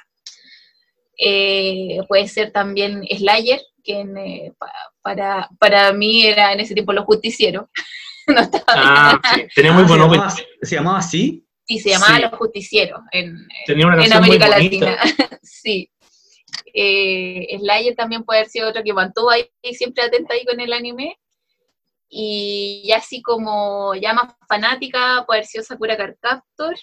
[1.24, 6.74] Eh, puede ser también Slayer, que en, eh, pa- para, para mí era en ese
[6.74, 7.66] tiempo los justicieros.
[8.28, 9.44] no estaba Ah, sí.
[9.56, 11.46] Tenía muy Ah, buen ¿se, llamaba, ¿Se llamaba así?
[11.68, 12.22] Sí, se llamaba Sí.
[12.24, 14.90] Los Justicieros en, Tenía una en muy América bonita.
[14.90, 15.40] Latina.
[15.44, 15.90] sí.
[16.74, 20.74] Eh, Slayer también puede haber sido otro que mantuvo ahí siempre atenta ahí con el
[20.74, 21.18] anime.
[22.10, 26.76] Y ya así como ya más fanática, puede haber sido Sakura Card Captor.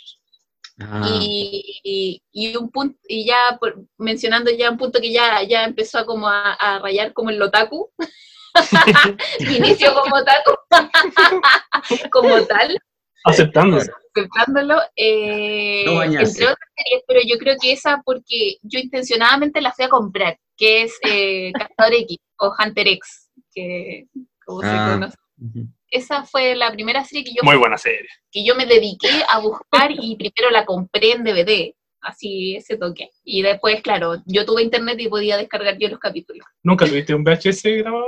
[0.80, 5.42] Ah, Y, y- y un punto, y ya por- mencionando ya un punto que ya,
[5.42, 7.90] ya empezó a como a, a rayar como el otaku.
[9.40, 10.52] Inicio como otaku.
[12.12, 12.78] como tal
[13.24, 13.78] Aceptando.
[13.78, 19.72] aceptándolo, eh, No entre otras series, pero yo creo que esa porque yo intencionadamente la
[19.72, 24.06] fui a comprar, que es eh, Cazador X o Hunter X, que
[24.46, 24.90] como se Ah.
[24.92, 25.16] conoce.
[25.90, 28.08] Esa fue la primera serie que yo, Muy buena serie.
[28.30, 33.10] que yo me dediqué a buscar y primero la compré en DVD, así ese toque.
[33.24, 36.46] Y después, claro, yo tuve internet y podía descargar yo los capítulos.
[36.62, 38.06] ¿Nunca tuviste un VHS grabado?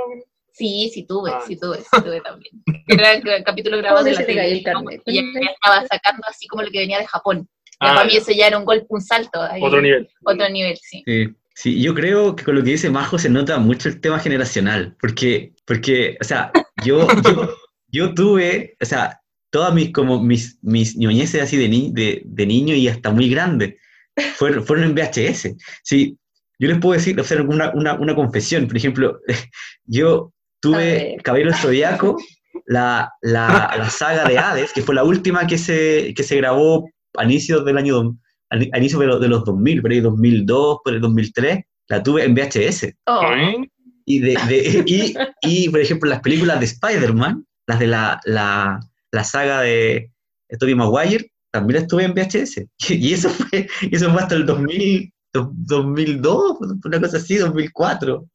[0.53, 1.41] Sí, sí tuve, Ah.
[1.47, 2.51] sí tuve, sí tuve también.
[2.87, 5.01] Era el capítulo grabado ¿Cómo de la carnet?
[5.05, 7.47] Y ya estaba sacando así como lo que venía de Japón.
[7.81, 9.41] Ya Ah, para mí eso ya era un golpe, un salto.
[9.41, 9.61] ahí.
[9.63, 10.07] Otro nivel.
[10.23, 11.01] Otro nivel, sí.
[11.05, 14.19] Sí, Sí, yo creo que con lo que dice Majo se nota mucho el tema
[14.19, 16.51] generacional, porque, porque o sea,
[16.83, 17.53] yo, yo,
[17.91, 22.45] yo tuve, o sea, todas mis, como mis, mis ñoñeces así de, ni, de, de
[22.45, 23.77] niño y hasta muy grande
[24.35, 25.55] fueron, fueron en VHS.
[25.83, 26.17] Sí,
[26.59, 29.19] yo les puedo decir, o sea, una, una, una confesión, por ejemplo,
[29.85, 32.17] yo tuve Caballero Zodiaco,
[32.65, 36.89] la, la, la, saga de Hades, que fue la última que se, que se grabó
[37.17, 38.15] a inicios del año,
[38.49, 42.35] a inicios de, de, los 2000, por ahí 2002, por el 2003, la tuve en
[42.35, 42.93] VHS.
[43.07, 43.21] Oh.
[44.05, 48.79] Y, de, de, y, y, por ejemplo, las películas de Spider-Man, las de la, la,
[49.11, 50.11] la saga de
[50.59, 52.65] Tobey Maguire, también las tuve en VHS.
[52.89, 58.25] Y eso fue, eso fue hasta el 2000, 2002, una cosa así, 2004.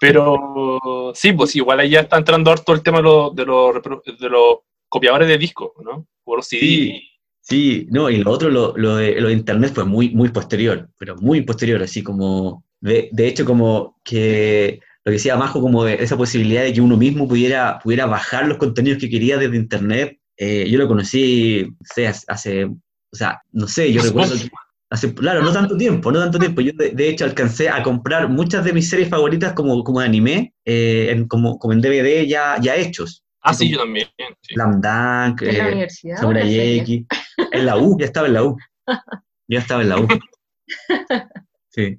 [0.00, 3.74] Pero sí, pues igual ahí ya está entrando harto el tema de los, de los,
[4.20, 6.06] de los copiadores de discos, ¿no?
[6.22, 6.60] Por CD.
[6.60, 7.02] Sí,
[7.40, 10.88] sí, no, y lo otro, lo, lo, de, lo de Internet fue muy, muy posterior,
[10.98, 15.84] pero muy posterior, así como, de, de hecho, como que lo que decía Majo, como
[15.84, 19.56] de esa posibilidad de que uno mismo pudiera, pudiera bajar los contenidos que quería desde
[19.56, 20.18] Internet.
[20.36, 22.76] Eh, yo lo conocí, no sé, hace, o
[23.12, 24.48] sea, no sé, yo recuerdo que
[24.88, 26.62] hace, claro, no tanto tiempo, no tanto tiempo.
[26.62, 30.06] Yo de, de, hecho alcancé a comprar muchas de mis series favoritas como, como de
[30.06, 33.24] anime, eh, en, como, como en DVD ya, ya hechos.
[33.42, 34.08] Ah, sí, yo también.
[34.40, 34.54] Sí.
[34.56, 36.16] Dunk, ¿En la eh, universidad?
[36.16, 37.04] Samurai X.
[37.52, 38.56] En la U, ya estaba en la U.
[39.46, 40.08] Ya estaba en la U.
[41.68, 41.98] Sí.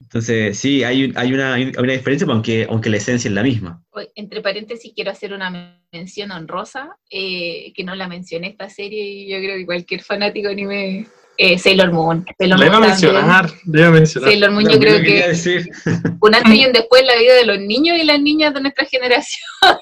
[0.00, 3.82] Entonces, sí, hay, hay, una, hay una diferencia, aunque, aunque la esencia es la misma.
[4.14, 9.30] Entre paréntesis, quiero hacer una mención honrosa, eh, que no la mencioné esta serie y
[9.30, 11.06] yo creo que cualquier fanático anime...
[11.42, 12.26] Eh, Sailor Moon.
[12.38, 14.30] Sailor le iba a mencionar, le iba a mencionar.
[14.30, 15.70] Sailor Moon, yo creo que decir.
[16.20, 18.60] un antes y un después en la vida de los niños y las niñas de
[18.60, 19.48] nuestra generación.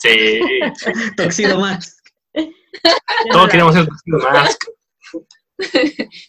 [0.00, 0.38] Sí,
[1.16, 2.00] Toxido Max.
[3.32, 4.64] todos queríamos ser Tuxedo Mask.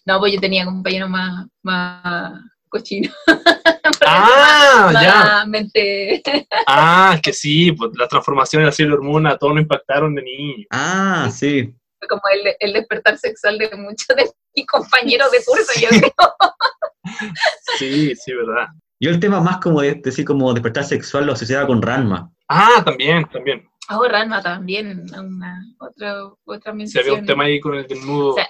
[0.05, 2.33] No, pues yo tenía compañeros más, más
[2.69, 3.13] cochinos.
[4.01, 5.45] Ah, ya.
[5.45, 6.21] mente.
[6.67, 10.67] Ah, que sí, pues las transformaciones de Sailor Moon a todos nos impactaron de niños.
[10.71, 11.73] Ah, sí.
[11.99, 16.11] Fue como el, el despertar sexual de muchos de mis compañeros de curso, yo creo.
[17.77, 18.67] Sí, sí, verdad.
[18.99, 22.31] Yo el tema más como de decir como despertar sexual lo asociaba con Ranma.
[22.47, 23.67] Ah, también, también.
[23.89, 27.03] Oh, Ranma también, una, otra, otra Se mención.
[27.03, 28.29] había un tema ahí con el desnudo.
[28.31, 28.47] O sea,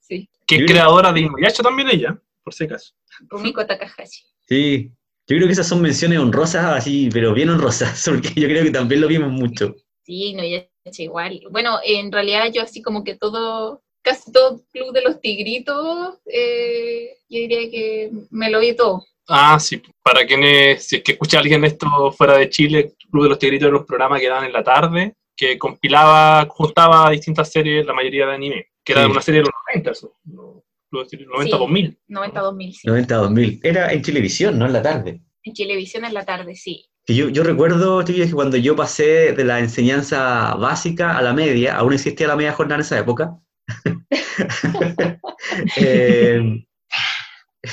[0.00, 2.18] sí, que es creadora de Inuyasha también ella,
[2.50, 2.92] por si acaso.
[3.28, 4.22] Rumiko Takahashi.
[4.48, 4.90] Sí.
[5.28, 8.70] Yo creo que esas son menciones honrosas, así, pero bien honrosas, porque yo creo que
[8.72, 9.76] también lo vimos mucho.
[10.04, 11.40] Sí, no, ya es igual.
[11.50, 17.10] Bueno, en realidad yo así como que todo, casi todo Club de los Tigritos, eh,
[17.28, 19.04] yo diría que me lo vi todo.
[19.28, 23.28] Ah, sí, para quienes, si es que escucha alguien esto fuera de Chile, Club de
[23.28, 27.86] los Tigritos era un programa que daban en la tarde, que compilaba, juntaba distintas series,
[27.86, 29.10] la mayoría de anime, que era Sí.
[29.12, 30.12] una serie de los 90, eso,
[30.90, 31.60] no, Club de los Tigritos, 90 Sí.
[31.60, 31.98] 2000.
[32.08, 32.88] 90-2000, sí.
[32.88, 33.60] 90-2000.
[33.62, 35.20] Era en televisión, no en la tarde.
[35.42, 36.86] En televisión en la tarde, sí.
[37.06, 41.32] Que yo, yo recuerdo, chiquillos, que cuando yo pasé de la enseñanza básica a la
[41.32, 43.36] media, aún existía la media jornada en esa época.
[45.76, 46.64] Eh,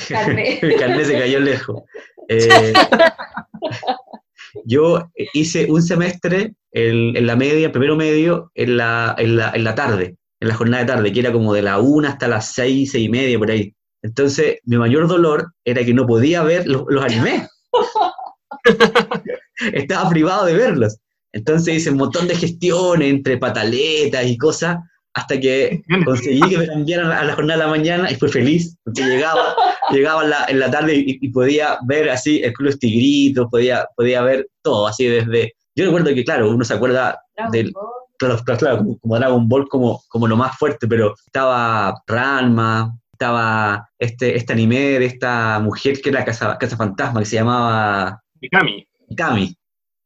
[0.08, 0.58] Carné.
[0.62, 1.82] el carnet se cayó lejos.
[2.28, 2.72] Eh,
[4.64, 9.64] yo hice un semestre en, en la media, primero medio, en la, en, la, en
[9.64, 12.52] la tarde, en la jornada de tarde, que era como de la una hasta las
[12.52, 13.74] seis, seis y media, por ahí.
[14.02, 17.48] Entonces, mi mayor dolor era que no podía ver los, los animes.
[19.72, 20.98] Estaba privado de verlos.
[21.32, 24.78] Entonces hice un montón de gestiones entre pataletas y cosas,
[25.14, 28.76] hasta que conseguí que me cambiaran a la jornada de la mañana y fui feliz,
[28.84, 29.54] porque llegaba,
[29.90, 33.86] llegaba en la, en la tarde y, y podía ver así el Club Tigritos, podía,
[33.96, 35.54] podía ver todo, así desde...
[35.74, 37.20] Yo recuerdo que, claro, uno se acuerda
[37.52, 37.72] del,
[38.18, 42.94] claro, claro, claro, como, como Dragon Ball como, como lo más fuerte, pero estaba Ranma,
[43.12, 48.22] estaba este, este anime de esta mujer que era Casa, Casa Fantasma, que se llamaba
[48.40, 48.86] Mikami.
[49.08, 49.56] Mikami.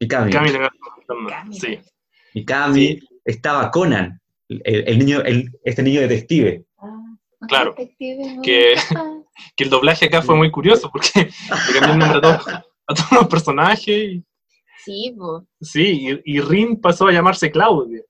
[0.00, 0.26] Mikami.
[0.26, 0.70] Mikami, la-
[1.20, 1.58] Mikami.
[1.58, 1.78] sí.
[2.34, 2.98] Mikami.
[3.24, 6.64] Estaba Conan, el, el niño, el, este niño detective.
[7.48, 9.08] Claro, Detective, que- ah.
[9.56, 11.10] Que el doblaje acá fue muy curioso porque
[11.72, 12.48] le cambió el nombre a todos,
[12.86, 13.88] a todos los personajes.
[13.88, 14.24] y-
[14.84, 15.14] Sí,
[15.60, 18.02] sí, y, y Rin pasó a llamarse Claudia.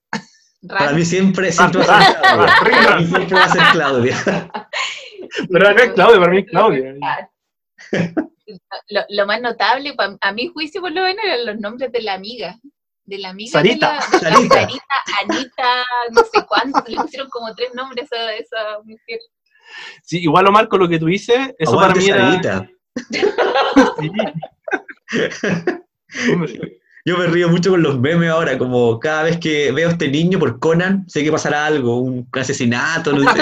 [0.69, 2.55] Para mí siempre, siempre va a ser Ah, Claudia.
[2.55, 4.17] ah, Para mí siempre va a ser Claudia.
[5.51, 6.95] Pero no es Claudia, para mí es Claudia.
[8.89, 12.15] Lo, lo más notable, a mi juicio por lo menos, eran los nombres de la
[12.15, 12.59] amiga.
[13.05, 13.95] De la amiga Sarita.
[13.95, 14.55] de la, de la Sarita.
[14.55, 19.19] Sarita, Anita, no sé cuánto, le pusieron como tres nombres a esa mujer.
[20.05, 22.43] Sí, igual Omar, con lo que tú dices, eso Aguante, para mí era...
[22.43, 22.71] Sarita.
[24.01, 24.11] Sí.
[27.05, 30.09] Yo me río mucho con los memes ahora, como cada vez que veo a este
[30.09, 33.41] niño por Conan, sé que pasará algo, un asesinato, no sé.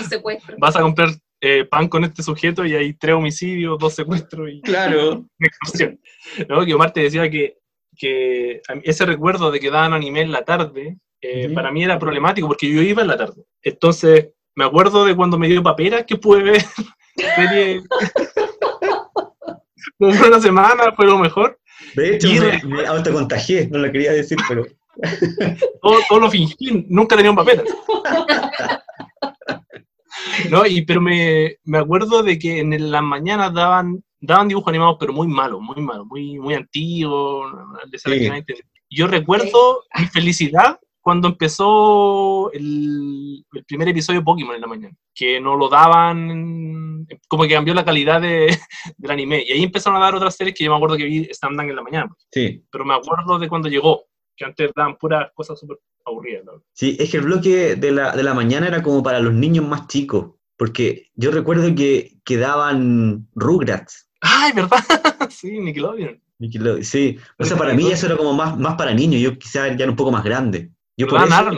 [0.00, 0.56] Un secuestro.
[0.58, 1.08] vas a comprar
[1.40, 5.12] eh, pan con este sujeto y hay tres homicidios, dos secuestros y Claro.
[5.12, 6.00] una extorsión.
[6.48, 6.64] ¿No?
[6.64, 7.56] Que Omar te decía que,
[7.96, 12.48] que ese recuerdo de que daban anime en la tarde, eh, para mí era problemático
[12.48, 13.44] porque yo iba en la tarde.
[13.62, 16.62] Entonces, me acuerdo de cuando me dio papera que pude ver
[17.36, 17.82] serie.
[19.98, 21.58] Fue una semana, fue lo mejor.
[21.94, 24.64] De hecho, Y me, me autocontagié, no lo quería decir, pero
[25.82, 27.62] todo, todo lo fingí, nunca tenía un papel.
[30.50, 34.96] No, y, pero me, me acuerdo de que en las mañanas daban, daban dibujos animados,
[34.98, 37.52] pero muy malos, muy malos, muy, muy antiguos.
[37.92, 38.30] Sí.
[38.90, 44.96] Yo recuerdo mi felicidad cuando empezó el, el primer episodio de Pokémon en la mañana,
[45.14, 48.56] que no lo daban, como que cambió la calidad de,
[48.96, 49.44] del anime.
[49.46, 51.76] Y ahí empezaron a dar otras series que yo me acuerdo que vi Stand en
[51.76, 52.64] la mañana, sí.
[52.72, 56.44] pero me acuerdo de cuando llegó, que antes daban puras cosas súper aburridas.
[56.46, 56.52] ¿no?
[56.72, 59.68] Sí, es que el bloque de la, de la mañana era como para los niños
[59.68, 64.08] más chicos, porque yo recuerdo que, que daban Rugrats.
[64.22, 64.78] ¡Ay, verdad!
[65.30, 66.18] sí, Nickelodeon.
[66.40, 69.68] Nickelode- Sí, o sea, para mí eso era como más, más para niños, yo quizás
[69.76, 70.70] ya era un poco más grande.
[70.96, 71.50] Yo por eso,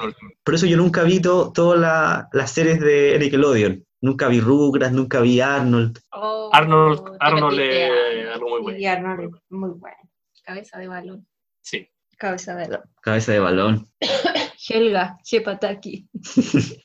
[0.44, 3.84] por eso yo nunca vi to- todas la- las series de Nickelodeon.
[4.00, 5.98] Nunca vi Rugrats, nunca vi Arnold.
[6.12, 8.78] Oh, Arnold, Arnold es algo muy bueno.
[8.78, 9.96] Y Arnold muy bueno.
[10.44, 11.26] Cabeza de balón.
[11.62, 11.88] Sí.
[12.16, 13.88] Cabeza de lo- Cabeza de balón.
[14.68, 16.08] Helga, Shepataki.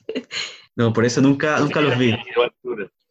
[0.73, 2.15] No, por eso nunca, nunca los vi.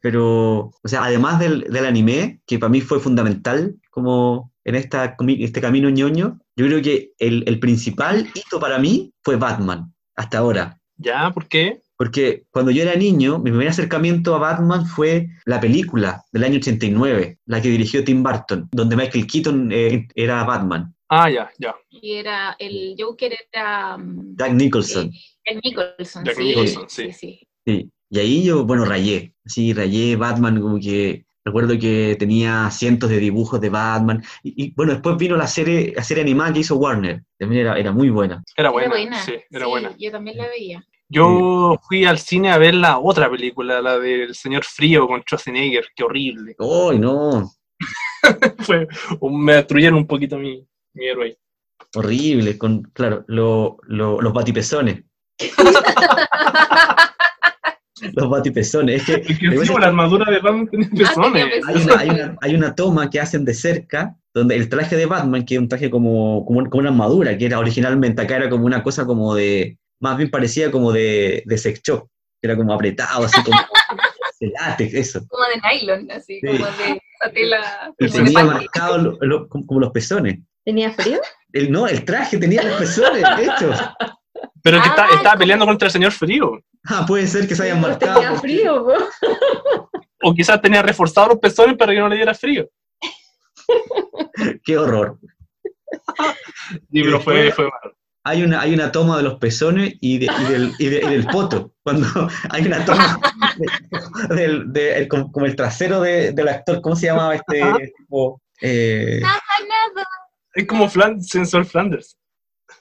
[0.01, 5.17] Pero, o sea, además del, del anime, que para mí fue fundamental como en esta,
[5.17, 9.93] comi- este camino ñoño, yo creo que el, el principal hito para mí fue Batman,
[10.17, 10.79] hasta ahora.
[10.97, 11.31] ¿Ya?
[11.31, 11.83] ¿Por qué?
[11.97, 16.57] Porque cuando yo era niño, mi primer acercamiento a Batman fue la película del año
[16.59, 21.75] 89, la que dirigió Tim Burton, donde Michael Keaton eh, era Batman, Ah, ya, ya.
[21.91, 25.11] Y era, el Joker era mm, Jack Nicholson.
[25.13, 26.25] eh, Jack Nicholson.
[26.25, 27.13] Jack sí, Nicholson, sí.
[27.13, 27.91] sí, sí.
[28.11, 29.35] Y ahí yo, bueno, rayé.
[29.47, 34.23] Sí, rayé Batman, como que recuerdo que tenía cientos de dibujos de Batman.
[34.43, 37.23] Y, y, bueno, después vino la serie, la serie animada que hizo Warner.
[37.39, 38.43] También era, era muy buena.
[38.57, 38.89] Era Era buena.
[38.91, 39.23] buena.
[39.23, 39.95] Sí, era sí, buena.
[39.99, 40.85] Yo también la veía.
[41.09, 45.87] Yo fui al cine a ver la otra película, la del Señor Frío con Schwarzenegger.
[45.97, 46.55] Qué horrible.
[46.59, 47.51] ¡Ay, no!
[48.61, 48.87] Fue,
[49.31, 51.39] me destruyeron un poquito mi, mi héroe.
[51.95, 55.03] Horrible, con, claro, lo- lo- los batipezones.
[58.15, 59.09] los batipezones.
[59.09, 61.33] Es que Es que encima la armadura de Batman tenía pezones.
[61.33, 64.97] tenía hay una, hay, una, hay una toma que hacen de cerca, donde el traje
[64.97, 68.37] de Batman, que es un traje como, como, como una armadura, que era originalmente acá,
[68.37, 72.07] era como una cosa como de, más bien parecía como de, de sex shop,
[72.41, 73.59] que era como apretado, así como
[74.41, 75.27] de látex, eso.
[75.29, 76.47] Como de nylon, así, Sí.
[76.47, 77.01] como de
[77.35, 77.93] tela.
[77.99, 78.55] Y tenía panty.
[78.65, 80.39] marcado lo- lo- como, como los pezones.
[80.65, 81.19] ¿Tenía frío?
[81.53, 83.73] El, no, el traje tenía los pezones, de hecho.
[84.63, 86.61] Pero es que Ah, está- estaba peleando contra el Señor Frío.
[86.87, 88.15] Ah, puede ser que se hayan No marcado.
[88.15, 88.95] tenía porque- frío, po.
[90.23, 92.69] O quizás tenía reforzado los pezones para que no le diera frío.
[94.65, 95.19] Qué horror.
[96.93, 97.97] Sí, pero fue, fue malo.
[98.25, 101.09] hay una, hay una toma de los pezones y, de- y del, y de- y
[101.09, 101.73] del poto.
[101.83, 102.07] Cuando
[102.51, 103.19] hay una toma
[103.57, 107.63] de- del, de- el- como, como el trasero de- del actor, ¿cómo se llamaba este
[107.99, 108.41] tipo?
[108.61, 109.41] Eh, Nada.
[110.55, 112.17] Es como Flan, Sensor Flanders.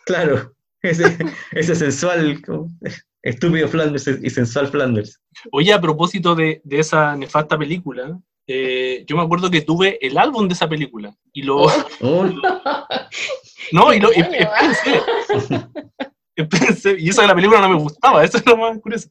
[0.06, 1.18] claro, ese,
[1.52, 2.42] ese sensual,
[3.22, 5.20] estúpido Flanders y sensual Flanders.
[5.52, 10.18] Oye, a propósito de, de esa nefasta película, eh, yo me acuerdo que tuve el
[10.18, 11.14] álbum de esa película.
[11.34, 11.58] Y lo.
[12.02, 12.26] Oh,
[13.72, 14.12] No, y lo.
[14.12, 15.02] y- y pensé,
[16.50, 19.10] pensé- y eso de la película no me gustaba, eso es lo más curioso.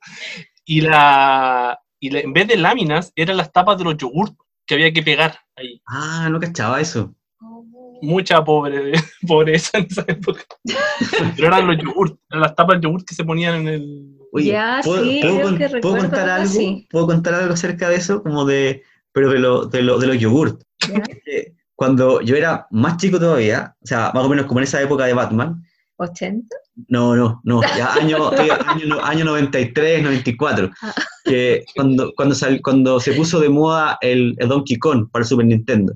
[0.64, 1.78] Y la.
[2.00, 5.02] Y la- en vez de láminas, eran las tapas de los yogurts que había que
[5.02, 5.81] pegar ahí.
[5.87, 7.14] ah, no cachaba eso.
[8.02, 8.92] Mucha pobre,
[9.26, 10.42] pobreza en esa época.
[11.37, 14.18] Pero eran los yogurts, eran las tapas de yogurt que se ponían en el.
[14.32, 16.53] Oye, Ya, ¿puedo, sí, puedo con- que ¿puedo contar algo.
[16.90, 18.22] ¿Puedo contar algo acerca de eso?
[18.22, 18.82] Como de,
[19.12, 20.61] pero de, lo, de, lo, de los yogurt.
[20.88, 21.03] Ya.
[21.26, 24.80] Eh, Cuando yo era más chico todavía, o sea, más o menos como en esa
[24.82, 25.62] época de Batman,
[25.99, 26.42] ¿80?
[26.88, 30.94] no, no, no, ya año, estoy- año, año 93, 94, Ah.
[31.24, 35.28] que cuando, cuando, sal- cuando se puso de moda el, el Donkey Kong para el
[35.28, 35.92] Super Nintendo,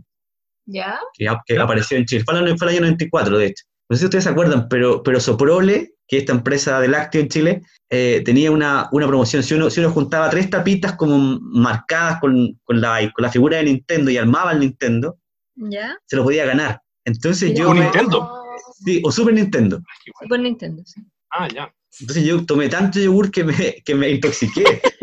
[0.67, 0.99] ¿Ya?
[1.15, 3.65] que, que apareció en Chile, fue el, año- fue el año 94 de hecho.
[3.89, 7.21] No sé si ustedes se acuerdan, pero, pero Soprole, que es esta empresa de lácteo
[7.21, 11.39] en Chile, eh, tenía una, una promoción, si uno, si uno juntaba tres tapitas como
[11.43, 15.19] marcadas con, con, la, con la figura de Nintendo y armaba el Nintendo,
[15.57, 15.95] ¿Ya?
[16.07, 16.81] se lo podía ganar.
[17.05, 17.69] Entonces yo...
[17.71, 18.39] ¿Un me- Nintendo?
[18.85, 19.81] Sí, o Super Nintendo.
[20.23, 21.03] Super Nintendo, sí.
[21.31, 21.73] Ah, ya.
[22.01, 24.81] Entonces yo tomé tanto yogur que me, que me intoxiqué.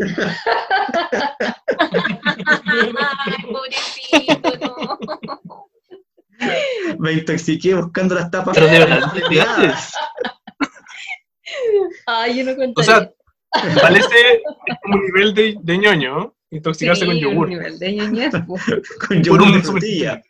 [2.46, 4.98] Ay, pobrecito, no.
[6.98, 8.54] Me intoxiqué buscando las tapas.
[8.54, 9.12] Pero de verdad.
[12.06, 12.84] Ay, yo no O contaría.
[12.84, 13.12] sea,
[13.82, 14.42] parece
[14.82, 17.48] como un nivel de, de ñoño, Intoxicarse con Sí, un yogur.
[17.48, 18.62] nivel de ñoñez, pues.
[19.08, 20.22] Con yogur un de frutilla.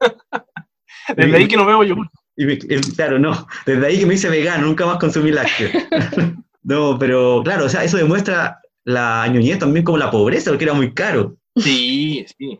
[1.16, 2.08] Desde ahí que no veo yogur.
[2.36, 3.46] Y me- eh, claro, no.
[3.66, 5.70] Desde ahí que me hice vegano, nunca más consumí lácteos.
[6.62, 10.74] no, pero claro, o sea, eso demuestra la ñoñez también como la pobreza, porque era
[10.74, 11.36] muy caro.
[11.56, 12.58] Sí, sí.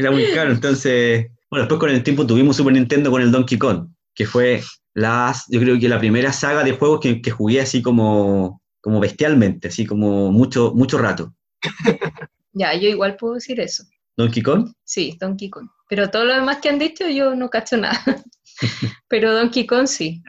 [0.00, 1.30] Era muy caro, entonces...
[1.50, 4.62] Bueno, después con el tiempo tuvimos Super Nintendo con el Donkey Kong, que fue
[4.94, 9.00] las, yo creo que la primera saga de juegos que, que jugué así como, como
[9.00, 11.34] bestialmente, así como mucho, mucho rato.
[12.52, 13.84] Ya, yo igual puedo decir eso.
[14.16, 15.68] Donkey Kong, Sí, Donkey Kong.
[15.88, 18.00] Pero todo lo demás que han dicho yo no cacho nada.
[19.08, 20.20] Pero Donkey Kong sí.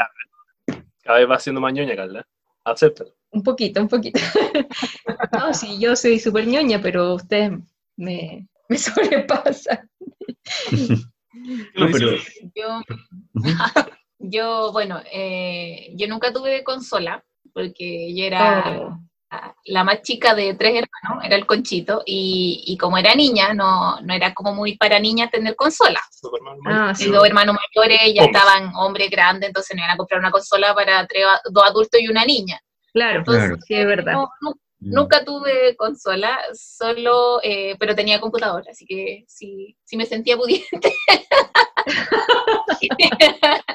[1.03, 2.27] Cada vez va siendo más ñoña, Carla.
[2.63, 3.15] Acéptalo.
[3.31, 4.19] Un poquito, un poquito.
[5.33, 7.53] no, sí, yo soy súper ñoña, pero ustedes
[7.95, 8.77] me, me.
[11.75, 12.11] No, pero-
[12.55, 12.81] Yo,
[14.19, 18.99] yo bueno, eh, yo nunca tuve consola, porque yo era Oh.
[19.65, 24.01] la más chica de tres hermanos, era el Conchito, y, y como era niña, no,
[24.01, 26.01] no era como muy para niñas tener consola.
[26.65, 27.09] Ah, sí.
[27.09, 28.41] dos hermanos mayores ya Hombres.
[28.41, 32.09] estaban hombres grandes, entonces no iban a comprar una consola para tres, dos adultos y
[32.09, 32.59] una niña.
[32.93, 33.55] Claro, Claro.
[33.65, 34.11] sí, es verdad.
[34.13, 34.27] No,
[34.81, 40.91] Nunca tuve consola, solo, eh, pero tenía computadora, así que sí, sí me sentía pudiente.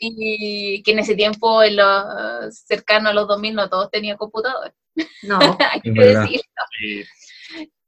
[0.00, 4.74] y que en ese tiempo, en los cercano a los 2000, no todos tenían computador,
[5.22, 5.38] No,
[5.70, 6.42] hay que decirlo.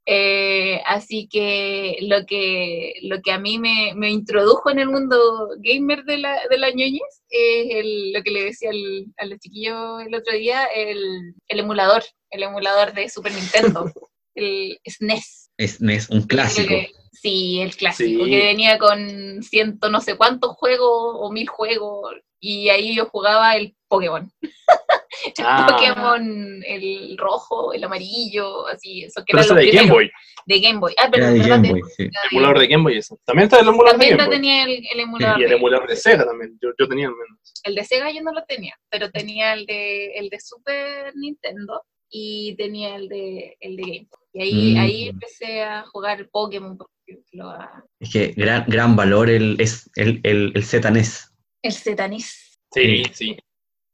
[0.07, 5.49] Eh, así que lo que lo que a mí me, me introdujo en el mundo
[5.57, 9.39] gamer de la, de la ñoñez es el- lo que le decía al, a los
[9.39, 13.91] chiquillos el otro día, el, el emulador, el emulador de Super Nintendo,
[14.35, 15.49] el SNES.
[15.57, 16.67] Es, es un clásico.
[16.67, 18.29] Que- sí, el clásico, Sí.
[18.29, 23.55] que venía con ciento no sé cuántos juegos o mil juegos, y ahí yo jugaba
[23.55, 24.31] el Pokémon.
[25.37, 25.67] El Ah.
[25.69, 29.91] Pokémon, el rojo, el amarillo, así, eso que Pero eran ese los de Game.
[29.91, 30.11] Boy.
[30.47, 30.93] De Game Boy.
[30.97, 31.49] Ah, pero Era de.
[31.49, 32.03] Game De- Boy, sí.
[32.03, 33.15] era de- Emulador de Game Boy ese.
[33.25, 34.35] También está el emulador de También Game lo Boy.
[34.37, 35.39] tenía el, el emulador.
[35.41, 36.57] Y el de- emulador de Sega también.
[36.61, 37.39] Yo, yo tenía al menos.
[37.63, 41.81] El de Sega yo no lo tenía, pero tenía el de, el de Super Nintendo
[42.09, 44.19] y tenía el de, el de Game Boy.
[44.33, 44.79] Y ahí, Mm.
[44.79, 49.89] ahí empecé a jugar Pokémon, por ejemplo, a- Es que gran, gran valor el, es
[49.95, 51.31] el, el, el ZNES.
[51.63, 52.59] el Zetanis.
[52.71, 53.37] Sí, sí.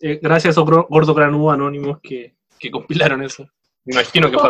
[0.02, 3.48] Eh, gracias a esos gordos granudos anónimos que, que compilaron eso.
[3.86, 4.50] Me imagino que fue.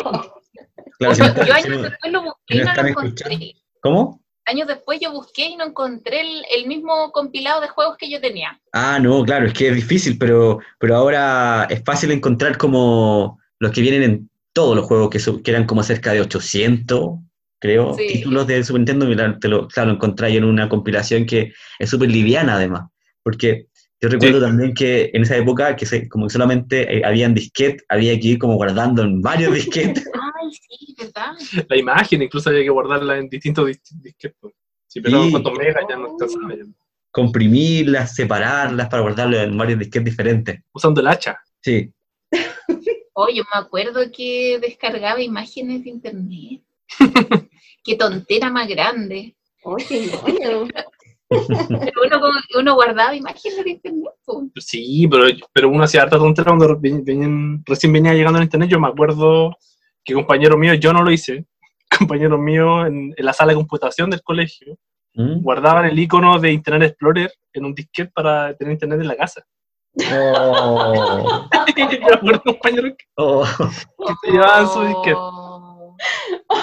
[0.97, 3.33] Claro, si Yo años después lo busqué y no lo encontré.
[3.33, 3.45] escuchando.
[3.81, 4.21] ¿Cómo?
[4.45, 8.19] Años después yo busqué y no encontré el, el mismo compilado de juegos que yo
[8.19, 8.59] tenía.
[8.73, 13.71] Ah, no, claro, es que es difícil, pero, pero ahora es fácil encontrar como los
[13.71, 17.19] que vienen en todos los juegos, que, eran como cerca de 800,
[17.59, 18.07] creo, Sí.
[18.13, 22.09] títulos de Super Nintendo, te lo, claro, lo encontráis en una compilación que es súper
[22.09, 22.89] liviana además,
[23.23, 23.67] porque
[24.01, 24.45] yo recuerdo Sí.
[24.45, 28.27] también que en esa época, que se- como que solamente eh, habían disquetes, había que
[28.29, 30.09] ir como guardando en varios disquetes.
[30.13, 31.33] Ay, sí, ¿verdad?
[31.69, 34.51] La imagen incluso había que guardarla en distintos dis- disquetes.
[34.87, 35.31] Si Sí.
[35.31, 36.55] cuántos megas ya no alcanzaba.
[36.55, 36.63] ya.
[37.13, 40.61] comprimirlas, separarlas para guardarlas en varios disquetes diferentes.
[40.71, 41.37] Usando el hacha.
[41.61, 41.91] Sí,
[43.13, 46.61] Oh, yo me acuerdo que descargaba imágenes de internet.
[47.83, 49.35] Qué tontera más grande.
[49.63, 50.67] Oye, ñoño.
[51.31, 54.13] Pero uno, como- uno guardaba imágenes de internet.
[54.57, 55.23] Sí, pero,
[55.53, 58.69] pero uno hacía harta tontera cuando venían- recién venía llegando al internet.
[58.69, 59.55] Yo me acuerdo
[60.03, 61.45] que compañeros míos, yo no lo hice,
[61.97, 64.77] compañeros míos en, en la sala de computación del colegio,
[65.13, 65.41] ¿Mm?
[65.41, 69.45] guardaban el icono de Internet Explorer en un disquete para tener internet en la casa.
[70.13, 73.45] Oh, yo me acuerdo compañeros que oh.
[73.45, 75.17] se llevaban su disquete.
[75.17, 75.97] Oh.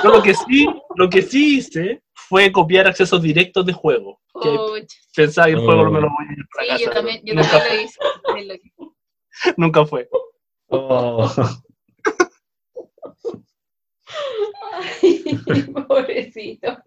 [0.02, 0.66] Yo lo que sí,
[0.96, 4.20] lo que sí hice fue copiar accesos directos de juego.
[4.42, 4.96] Que Pucha.
[5.16, 5.84] pensaba que el juego Oh.
[5.84, 6.84] no me lo voy a para Sí, casa.
[6.84, 7.98] yo también, yo nunca, también lo hice.
[8.24, 8.72] también lo hice.
[9.56, 10.08] nunca fue.
[10.68, 11.30] Oh.
[14.72, 15.24] Ay,
[15.88, 16.78] pobrecito.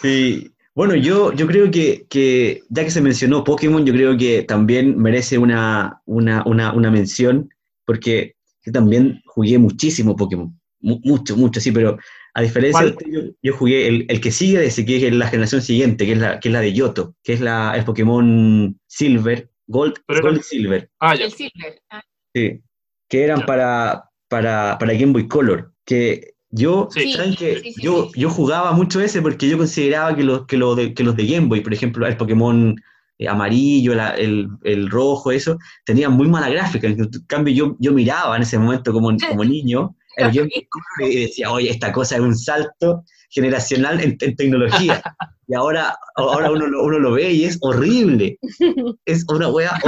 [0.00, 4.42] Sí, bueno, yo, yo creo que, que ya que se mencionó Pokémon, yo creo que
[4.42, 7.48] también merece una, una, una, una mención,
[7.84, 8.34] porque
[8.64, 11.98] yo también jugué muchísimo Pokémon, Mu- mucho, mucho, sí, pero
[12.38, 15.14] a diferencia de usted, yo, yo jugué el, el que sigue de ese, que es
[15.14, 17.84] la generación siguiente, que es la, que es la de Yoto, que es la, el
[17.84, 20.90] Pokémon Silver, Gold, Pero Gold Silver.
[21.00, 21.24] Ah, ya.
[21.24, 21.80] El Silver.
[21.90, 22.02] ah,
[22.34, 22.60] Sí,
[23.08, 23.46] que eran Ya.
[23.46, 25.72] para, para, para Game Boy Color.
[25.86, 27.12] Que yo, Sí.
[27.14, 27.34] ¿saben?
[27.36, 28.20] Sí, sí, yo, sí.
[28.20, 31.26] yo jugaba mucho ese porque yo consideraba que los, que los, de, que los de
[31.26, 32.76] Game Boy, por ejemplo, el Pokémon
[33.18, 35.56] eh, amarillo, la- el, el rojo, eso,
[35.86, 36.86] tenían muy mala gráfica.
[36.86, 40.30] En cambio, yo, yo miraba en ese momento como, como niño el
[40.68, 45.02] Color y decía, oye, esta cosa es un salto generacional en, en tecnología.
[45.48, 48.36] Y ahora, ahora uno, lo, uno lo ve y es horrible.
[49.04, 49.78] Es una wea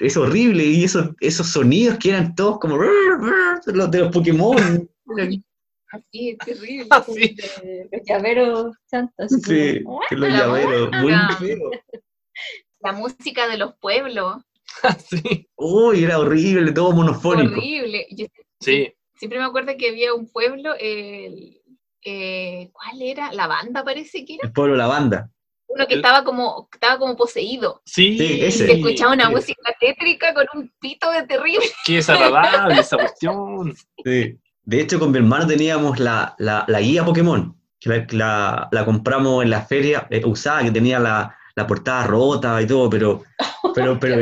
[0.00, 4.88] es horrible y esos, esos sonidos que eran todos como los de los Pokémon.
[5.90, 6.86] Así, es terrible.
[6.90, 7.34] Ah, como sí.
[7.34, 9.32] de Los llaveros santos.
[9.32, 9.40] así
[9.76, 11.70] Sí, como, que los la llaveros, muy feo.
[12.80, 14.42] La música de los pueblos,
[15.08, 17.52] sí, Uy, era horrible, todo monofónico.
[17.54, 18.06] horrible.
[18.10, 18.26] Yo
[18.60, 18.92] sí.
[19.16, 21.60] siempre me acuerdo que había un pueblo, el-
[22.04, 23.32] eh, ¿cuál era?
[23.32, 24.46] La banda parece que era.
[24.46, 25.30] El pueblo de la banda.
[25.66, 27.82] Uno que El- estaba como, estaba como poseído.
[27.84, 28.66] Sí, Sí, ese.
[28.66, 29.32] Se escuchaba una sí.
[29.32, 31.66] música tétrica con un pito de terrible.
[31.84, 33.74] Qué desagradable esa cuestión.
[34.04, 34.38] Sí.
[34.64, 38.84] De hecho, con mi hermano teníamos la, la, la guía Pokémon, que la, la- la
[38.84, 43.22] compramos en la feria eh, usada, que tenía la, la portada rota y todo, pero,
[43.74, 44.16] pero, pero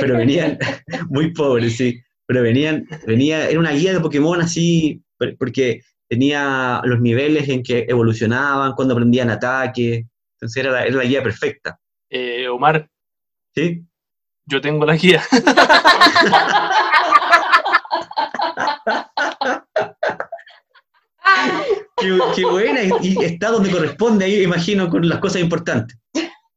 [0.00, 0.58] pero venían,
[1.10, 6.80] muy pobres, sí, pero venían, venía, era una guía de Pokémon así, por- porque tenía
[6.84, 10.04] los niveles en que evolucionaban, cuando aprendían ataques,
[10.34, 11.78] entonces era la, era la guía perfecta,
[12.10, 12.88] Eh, Omar,
[13.54, 13.82] ¿sí?
[14.46, 15.22] yo tengo la guía.
[21.98, 25.98] Qué, qué buena, y, y está donde corresponde ahí, imagino, con las cosas importantes.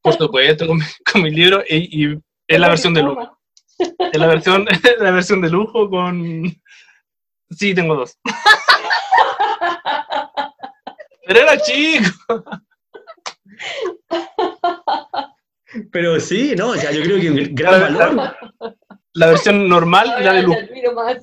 [0.02, 1.64] Por supuesto, con, mi- con mi libro.
[1.68, 3.39] Y, y es la versión de lujo.
[4.14, 4.66] Es la versión,
[5.00, 6.44] la versión de lujo con.
[7.52, 8.18] Sí, tengo dos.
[11.26, 12.44] Pero era chico.
[15.92, 18.36] Pero sí, no, o sea, yo creo que un gran valor.
[19.14, 20.58] La versión normal y la de Ahora lujo.
[20.96, 21.18] más.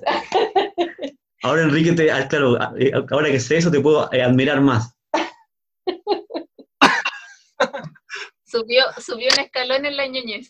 [1.43, 4.61] Ahora, Enrique, te, ah, claro, ah, eh, ahora que sé eso, te puedo eh, admirar
[4.61, 4.95] más.
[8.45, 10.49] Subió, subió un escalón en la ñoñez.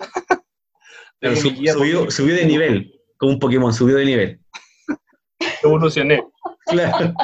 [1.21, 4.41] Claro, Tengo su- mi guía subió, subió de nivel, como un Pokémon, subió de nivel.
[5.63, 6.23] Evolucioné.
[6.67, 7.15] Claro,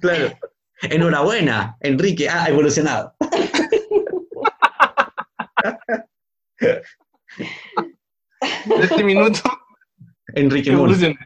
[0.00, 0.38] claro.
[0.82, 3.14] Enhorabuena, Enrique, ha evolucionado.
[6.60, 6.82] De
[8.82, 9.40] este minuto
[10.34, 11.18] Enrique evolucioné.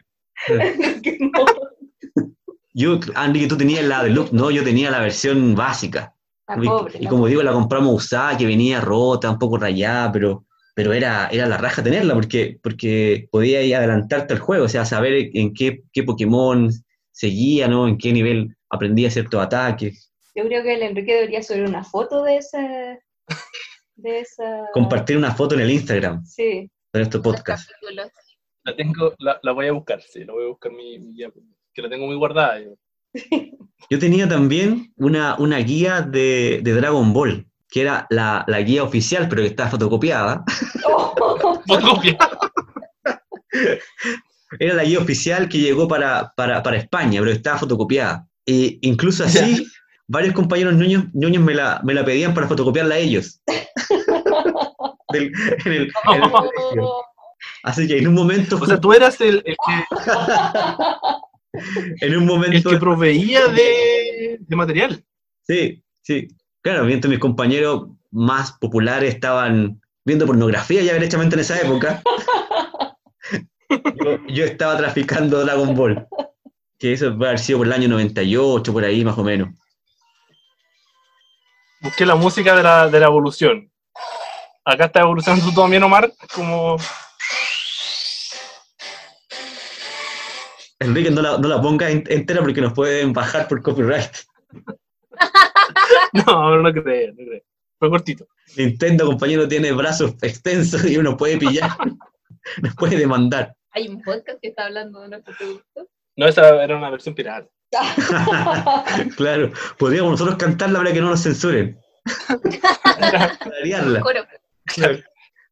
[2.73, 6.14] Yo, Enrique, tú tenías la deluxe, no, yo tenía la versión básica.
[6.47, 6.97] La Y- pobre.
[6.99, 10.93] y la como digo, la compramos usada, que venía rota, un poco rayada, pero, pero
[10.93, 15.29] era, era la raja tenerla porque, porque podía ir adelantarte al juego, o sea, saber
[15.33, 16.69] en qué, qué Pokémon
[17.11, 17.87] seguía, ¿no?
[17.87, 20.11] En qué nivel aprendía ciertos ataques.
[20.35, 22.59] Yo creo que el Enrique debería subir una foto de esa.
[23.95, 24.65] De esa.
[24.73, 26.69] Compartir una foto en el Instagram Sí.
[26.93, 27.69] de nuestro podcast.
[28.63, 30.99] La tengo, la, la voy a buscar, sí, la voy a buscar mi,
[31.73, 32.59] que la tengo muy guardada.
[32.59, 32.71] yo.
[33.89, 38.83] Yo tenía también una, una guía de, de Dragon Ball, que era la, la guía
[38.83, 40.43] oficial, pero que estaba fotocopiada.
[40.87, 42.17] Oh, Fotocopia.
[44.59, 48.27] Era la guía oficial que llegó para, para, para España, pero estaba fotocopiada.
[48.45, 49.65] E incluso así,
[50.07, 53.41] varios compañeros ñoños, ñoños me, la, me la pedían para fotocopiarla a ellos.
[55.11, 55.31] Del-
[55.65, 56.31] en el- en el.
[57.63, 59.85] Así que en un momento, O sea, tú eras el, el que,
[62.01, 65.03] en un el momento, que proveía de, de material.
[65.43, 66.27] sí, sí.
[66.61, 72.01] Claro, mientras mis compañeros más populares estaban viendo pornografía ya derechamente en esa época,
[73.69, 76.07] yo, yo estaba traficando Dragon Ball.
[76.79, 79.49] Que eso puede haber sido por el año 98, por ahí más o menos.
[81.81, 83.71] Busqué la música de la, de la evolución.
[84.63, 86.77] Acá está evolucionando tú también, Omar, como...
[90.79, 94.11] Enrique, no la, no la pongas en- entera porque nos pueden bajar por copyright.
[96.13, 97.41] No, no creo, no creo.
[97.77, 98.27] Fue cortito.
[98.57, 101.71] Nintendo, compañero, tiene brazos extensos y uno puede pillar,
[102.61, 103.53] nos puede demandar.
[103.71, 105.87] Hay un podcast que está hablando de nuestro producto.
[106.15, 107.49] No, esa era una versión pirata.
[109.17, 111.77] claro, podríamos nosotros cantarla para que no nos censuren.
[114.65, 114.97] Claro.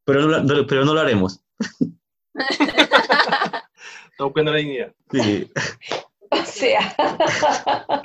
[0.06, 1.42] pero no, la- no- pero no lo haremos.
[4.24, 4.92] Está buscando la dignidad.
[5.12, 5.52] Sí,
[6.32, 6.96] o sea.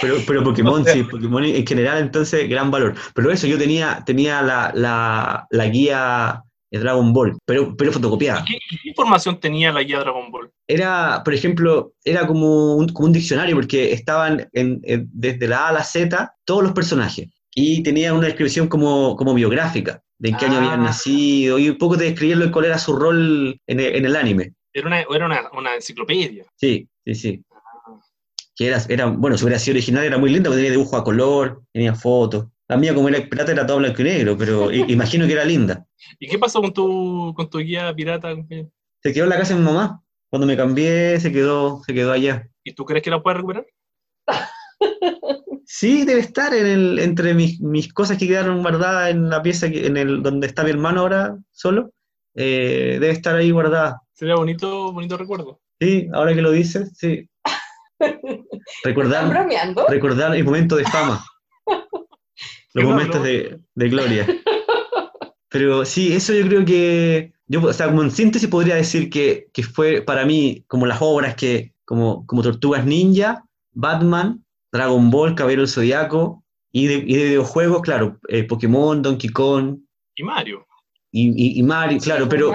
[0.00, 2.94] pero, pero Pokémon, sí, Pokémon en general, entonces, gran valor.
[3.14, 8.44] Pero eso, yo tenía, tenía la, la, la guía de Dragon Ball, pero, pero fotocopiada.
[8.46, 10.50] ¿Qué, qué información tenía la guía Dragon Ball?
[10.66, 15.66] era, por ejemplo, era como un, como un diccionario, porque estaban en- en- desde la
[15.66, 17.28] A a la Z todos los personajes.
[17.54, 20.64] Y tenía una descripción como, como biográfica, de en qué año Ah.
[20.64, 24.16] habían nacido, y un poco te describían cuál era su rol en el, en el
[24.16, 24.54] anime.
[24.72, 26.44] Era una, era una, una enciclopedia.
[26.56, 27.44] Sí, sí, sí.
[28.54, 31.04] Que era, era, bueno, si hubiera sido original era muy linda, porque tenía dibujo a
[31.04, 32.46] color, tenía fotos.
[32.68, 35.84] La mía, como era pirata, era todo blanco y negro, pero imagino que era linda.
[36.18, 38.34] ¿Y qué pasó con tu, con tu guía pirata?
[39.02, 40.02] Se quedó en la casa de mi mamá.
[40.28, 42.48] Cuando me cambié, se quedó, se quedó allá.
[42.64, 43.66] ¿Y tú crees que la puedes recuperar?
[45.66, 49.70] Sí, debe estar en el, entre mis, mis cosas que quedaron guardadas en la pieza
[49.70, 51.92] que, en el, donde está mi hermano ahora solo.
[52.34, 54.00] eh, debe estar ahí guardada.
[54.22, 55.60] Sería bonito, bonito recuerdo.
[55.80, 57.28] Sí, ahora que lo dices, sí.
[57.98, 58.20] ¿Están
[58.84, 59.84] Recordar, bromeando?
[59.88, 61.24] recordar el momento de fama.
[62.74, 64.28] Los momentos de, de gloria.
[65.48, 69.48] Pero sí, eso yo creo que, yo, o sea, como en síntesis podría decir que,
[69.52, 75.34] que fue para mí como las obras que, como, como Tortugas Ninja, Batman, Dragon Ball,
[75.34, 79.78] Caballero del Zodiaco, y de, y de videojuegos, claro, eh, Pokémon, Donkey Kong
[80.14, 80.64] Y Mario.
[81.10, 82.52] y, y- y Mario, claro, pero,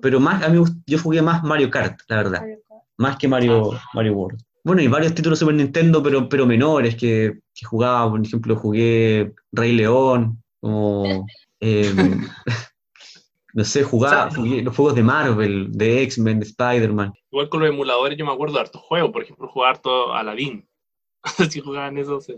[0.00, 2.82] pero más, a mí yo jugué más Mario Kart, la verdad, Mario Kart.
[2.96, 4.42] más que Mario, Mario World.
[4.62, 9.32] Bueno, y varios títulos Super Nintendo, pero, pero menores, que, que jugaba, por ejemplo, jugué
[9.52, 11.26] Rey León, como,
[11.60, 11.94] eh,
[13.54, 17.12] no sé, jugaba, jugué los juegos de Marvel, de X-Men, de Spider-Man.
[17.30, 20.66] Igual con los emuladores yo me acuerdo de hartos juegos, por ejemplo, jugar harto Aladdin.
[21.50, 22.34] si jugaban eso, sí.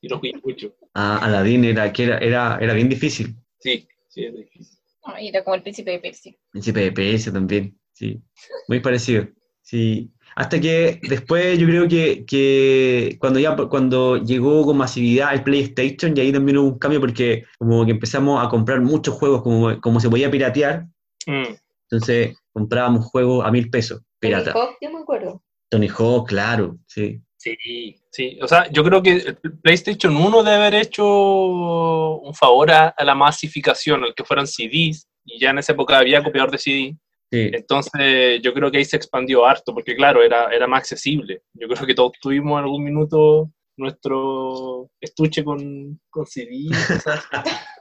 [0.00, 0.74] y lo jugué mucho.
[0.94, 3.36] A Aladdin era, que era, era, era bien difícil.
[3.60, 4.78] Sí, sí, es difícil.
[5.04, 6.32] Ah, Era como el príncipe de Persia.
[6.50, 8.20] Príncipe de PS también, sí.
[8.68, 9.26] Muy parecido.
[9.62, 10.10] Sí.
[10.36, 16.16] Hasta que después yo creo que, que cuando ya cuando llegó con masividad el PlayStation,
[16.16, 19.80] y ahí también hubo un cambio porque como que empezamos a comprar muchos juegos como,
[19.80, 20.86] como se podía piratear,
[21.26, 21.54] Mm.
[21.88, 24.52] entonces comprábamos juegos a mil pesos, Tony pirata.
[24.52, 25.42] Hawk, yo me acuerdo.
[25.70, 27.20] Tony Hawk, claro, sí.
[27.44, 28.38] Sí, sí.
[28.40, 33.14] O sea, yo creo que PlayStation 1 debe haber hecho un favor a, a la
[33.14, 36.96] masificación, al que fueran CDs, y ya en esa época había copiador de CD.
[37.30, 37.50] sí.
[37.52, 41.42] Entonces, yo creo que ahí se expandió harto, porque claro, era, era más accesible.
[41.52, 46.66] Yo creo que todos tuvimos en algún minuto nuestro estuche con, con CD.
[46.70, 47.24] cosas.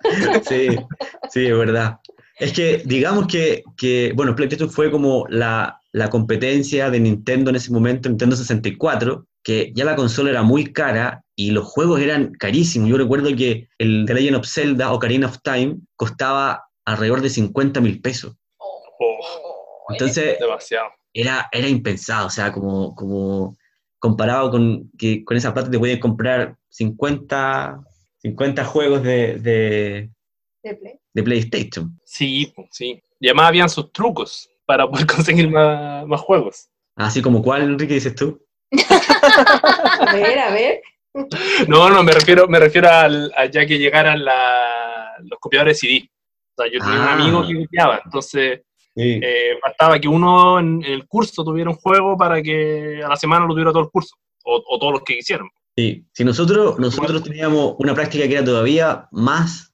[0.49, 0.67] Sí,
[1.29, 1.99] sí, es verdad.
[2.37, 7.55] Es que digamos que, que, bueno, PlayStation fue como la, la competencia de Nintendo en
[7.55, 12.33] ese momento, Nintendo 64, que ya la consola era muy cara y los juegos eran
[12.33, 12.89] carísimos.
[12.89, 17.29] Yo recuerdo que el The Legend of Zelda o Ocarina of Time costaba alrededor de
[17.29, 18.35] 50 mil pesos.
[18.57, 20.89] Oh, Entonces demasiado.
[21.13, 23.55] era, era impensado, o sea, como, como
[23.99, 27.81] comparado con que con esa plata te podías comprar 50,
[28.17, 30.09] 50 juegos de, de,
[30.63, 30.93] De Play.
[31.13, 31.99] de PlayStation.
[32.03, 32.99] Sí, sí.
[33.19, 36.69] Y además habían sus trucos para poder conseguir más, más juegos.
[36.95, 38.39] Así como cuál, Enrique, dices tú.
[40.07, 40.81] A ver, a ver.
[41.67, 45.87] No, no, me refiero, me refiero al, a ya que llegaran la- los copiadores de
[45.87, 46.09] CD.
[46.57, 47.13] O sea, yo tenía un Ah.
[47.13, 48.61] amigo que copiaba, entonces
[48.95, 49.19] Sí.
[49.23, 53.15] eh, bastaba que uno en, en el curso tuviera un juego para que a la
[53.15, 55.47] semana lo tuviera todo el curso, o, o todos los que quisieran.
[55.75, 59.71] Sí, si nosotros, nosotros teníamos una práctica que era todavía más,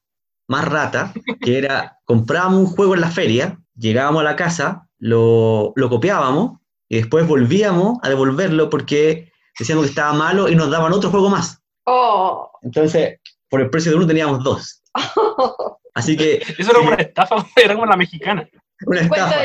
[0.47, 5.73] más rata, que era comprábamos un juego en la feria, llegábamos a la casa, lo,
[5.75, 6.59] lo copiábamos
[6.89, 11.30] y después volvíamos a devolverlo porque decíamos que estaba malo y nos daban otro juego
[11.30, 11.61] más.
[11.86, 12.51] Oh.
[12.61, 13.19] Entonces,
[13.49, 14.82] por el precio de uno teníamos dos.
[15.95, 18.47] Así que Eso era como una estafa, era como la mexicana.
[18.86, 19.36] una estafa.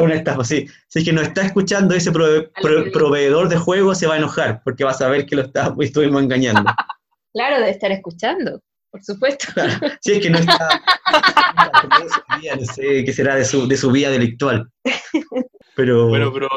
[0.00, 0.66] Una estafa, sí.
[0.88, 4.18] Si es que nos está escuchando ese prove- pro- proveedor de juegos, se va a
[4.18, 6.64] enojar porque va a saber que lo está, estuvimos engañando.
[7.34, 8.60] Claro, de estar escuchando,
[8.92, 9.46] por supuesto.
[10.00, 10.68] Si es que no está.
[12.58, 14.70] no sé qué será de su, de su vida delictual.
[15.74, 16.08] Pero.
[16.08, 16.48] Bueno, pero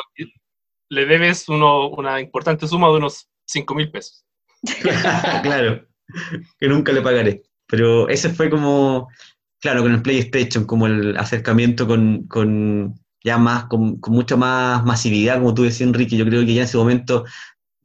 [0.89, 4.25] le debes uno, una importante suma de unos 5 mil pesos.
[5.43, 5.87] claro,
[6.59, 7.43] que nunca le pagaré.
[7.67, 9.07] Pero ese fue como,
[9.59, 14.83] claro, con el PlayStation, como el acercamiento con, con ya más, con, con mucha más
[14.85, 16.17] masividad, como tú decías, Enrique.
[16.17, 17.25] Yo creo que ya en ese momento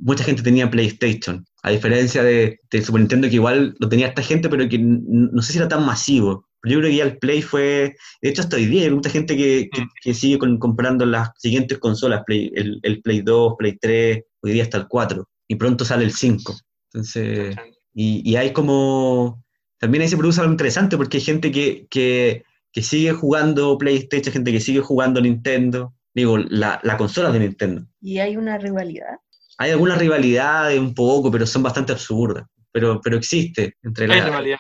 [0.01, 4.23] mucha gente tenía PlayStation, a diferencia de, de Super Nintendo, que igual lo tenía esta
[4.23, 6.47] gente, pero que no sé si era tan masivo.
[6.63, 9.09] Pero yo creo que ya el Play fue, de hecho hasta hoy día hay mucha
[9.11, 13.55] gente que, que- que sigue con- comprando las siguientes consolas, Play, el, el Play 2,
[13.59, 16.55] Play 3, hoy día hasta el 4, y pronto sale el 5.
[16.93, 17.57] Entonces,
[17.95, 19.43] y, y hay como,
[19.79, 22.43] también ahí se produce algo interesante porque hay gente que, que,
[22.73, 27.87] que sigue jugando PlayStation, gente que sigue jugando Nintendo, digo, la, la consola de Nintendo.
[28.03, 29.17] Y hay una rivalidad.
[29.61, 32.47] Hay algunas rivalidades un poco, pero son bastante absurdas.
[32.73, 34.59] Pero, pero existe entre Hay la, rivalidad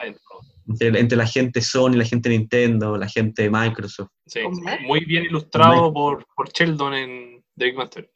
[0.68, 4.10] entre, entre la gente Sony, la gente Nintendo, la gente Microsoft.
[4.26, 4.40] Sí,
[4.86, 8.08] muy bien ilustrado por, por Sheldon en The Big Theory.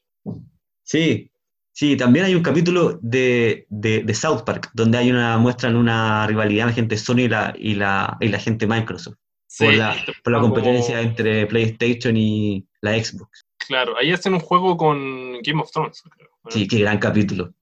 [0.83, 1.31] Sí,
[1.73, 6.27] sí, también hay un capítulo de, de, de South Park donde hay una, muestran una
[6.27, 9.17] rivalidad la gente Sony y la, y la, y la gente Microsoft
[9.47, 13.47] Sí, por, la, por la como- competencia entre PlayStation y la Xbox.
[13.69, 16.29] Claro, ahí hacen un juego con Game of Thrones, creo.
[16.49, 17.55] Sí, qué gran capítulo.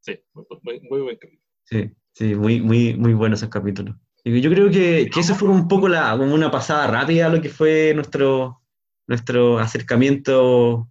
[0.00, 1.42] Sí, muy, muy- muy buen capítulo.
[1.64, 3.94] Sí, sí, muy, muy, muy buenos esos capítulos.
[4.24, 7.28] Y yo creo que, que eso fue un poco la, como una pasada rápida a
[7.28, 8.60] lo que fue nuestro,
[9.06, 10.88] nuestro acercamiento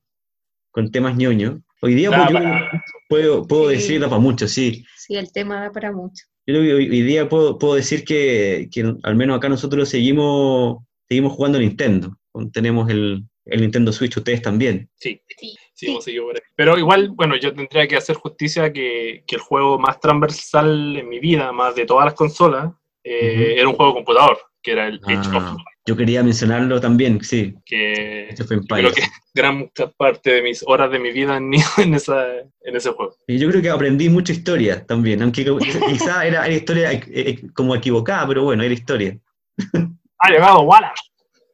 [0.71, 1.59] con temas ñoños.
[1.81, 3.75] Hoy día, Ah, pues, yo- para- puedo, puedo Sí.
[3.77, 4.85] decirlo para muchos, sí.
[4.97, 6.25] Sí, el tema da para mucho.
[6.45, 9.89] Yo creo que hoy, hoy día puedo, puedo decir que, que al menos acá nosotros
[9.89, 12.17] seguimos, seguimos jugando Nintendo.
[12.53, 14.89] Tenemos el, el Nintendo Switch, ustedes también.
[14.95, 15.55] Sí, Sí.
[15.81, 16.41] Sí, hemos seguido por ahí.
[16.55, 21.09] Pero igual, bueno, yo tendría que hacer justicia que, que el juego más transversal en
[21.09, 22.71] mi vida, más de todas las consolas,
[23.03, 26.23] eh, era un juego de computador, que era el Age of Ah, Empires, yo quería
[26.23, 27.55] mencionarlo también, sí.
[27.65, 29.01] que Age of creo que
[29.33, 33.15] gran parte de mis horas de mi vida han ido en, esa, en ese juego.
[33.27, 35.43] Y yo creo que aprendí mucha historia también, aunque
[35.89, 39.17] quizá era, era historia eh, eh, como equivocada, pero bueno, era historia.
[40.19, 41.03] Ha llegado Wallace.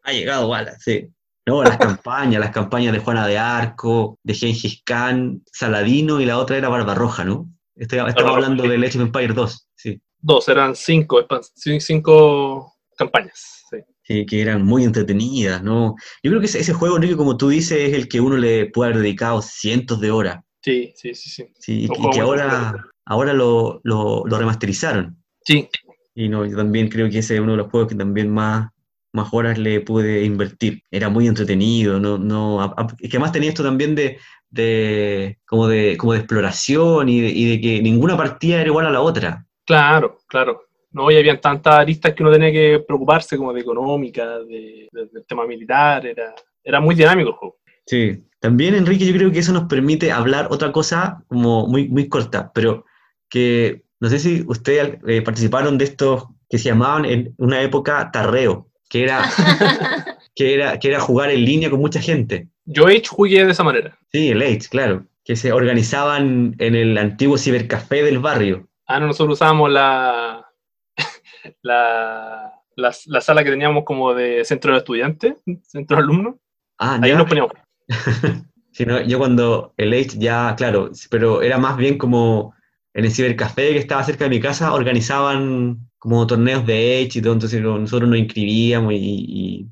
[0.04, 1.10] Ha llegado Wallace, sí.
[1.48, 6.38] No, las campañas, las campañas de Juana de Arco, de Gengis Khan, Saladino y la
[6.40, 7.50] otra era Barbarroja, ¿no?
[7.74, 10.02] Estamos Barbarroja, hablando del Age of Empires 2, sí.
[10.20, 11.26] Dos, eran cinco,
[11.80, 13.64] cinco campañas.
[13.70, 13.78] sí.
[14.04, 15.96] Sí, que eran muy entretenidas, ¿no?
[16.24, 18.68] Yo creo que ese, ese juego, Enrique, como tú dices, es el que uno le
[18.68, 21.46] puede haber dedicado cientos de horas, Sí, sí, sí, sí.
[21.60, 21.86] ¿sí?
[21.86, 22.76] Y, que ahora,
[23.06, 25.24] ahora lo, lo, lo remasterizaron.
[25.46, 25.70] Sí,
[26.14, 28.70] Y no, yo también creo que ese es uno de los juegos que también más,
[29.18, 30.82] más horas le pude invertir.
[30.92, 34.18] Era muy entretenido, no, no, a- que además tenía esto también de,
[34.50, 38.86] de, como de, como de exploración y de, y de que ninguna partida era igual
[38.88, 39.46] a la otra.
[39.66, 40.62] claro, claro.
[40.92, 45.06] No, y habían tantas aristas que uno tenía que preocuparse, como de económica, de, de-
[45.12, 47.58] del tema militar, era, era muy dinámico el juego.
[47.86, 48.24] Sí.
[48.40, 52.52] También, Enrique, yo creo que eso nos permite hablar otra cosa como muy, muy corta,
[52.54, 52.86] pero
[53.30, 58.10] que no sé si ustedes eh, participaron de estos que se llamaban en una época
[58.12, 59.24] tarreo, que era,
[60.36, 62.48] que era, que era jugar en línea con mucha gente.
[62.66, 63.98] Yo Age jugué de esa manera.
[64.12, 68.68] Sí, el Age, claro, que se organizaban en el antiguo cibercafé del barrio.
[68.86, 70.46] Ah, no, nosotros usábamos la,
[71.62, 76.36] la, la, la sala que teníamos como de centro de estudiantes, centro de alumnos.
[76.78, 77.18] Ah, Ahí ya.
[77.18, 77.52] nos poníamos.
[78.72, 82.54] Sí, no, yo cuando el Age ya, claro, pero era más bien como
[82.98, 87.22] en el cibercafé que estaba cerca de mi casa, organizaban como torneos de Age y
[87.22, 89.68] todo, entonces no- nosotros nos inscribíamos y, y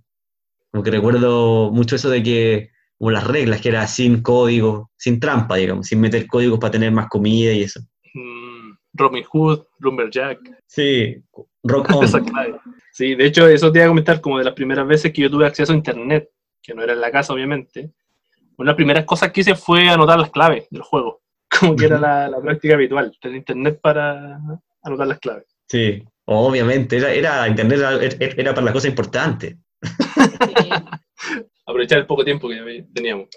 [0.72, 5.20] como que recuerdo mucho eso de que, como las reglas, que era sin código, sin
[5.20, 7.80] trampa, digamos, sin meter códigos para tener más comida y eso.
[8.14, 11.16] Mm, Robin Hood, Lumberjack, Sí,
[11.64, 12.08] rock on.
[12.92, 15.30] Sí, de hecho, eso te iba a comentar como de las primeras veces que yo
[15.32, 16.30] tuve acceso a internet,
[16.62, 17.92] que no era en la casa, obviamente.
[18.58, 21.22] Una de las primeras cosas que hice fue anotar las claves del juego,
[21.60, 24.40] como que era la, la práctica habitual, tener internet para
[24.84, 25.46] anotar las claves.
[25.68, 29.58] Sí, obviamente, era, era internet era, para la cosa importante.
[31.66, 33.28] Aprovechar el poco tiempo que teníamos.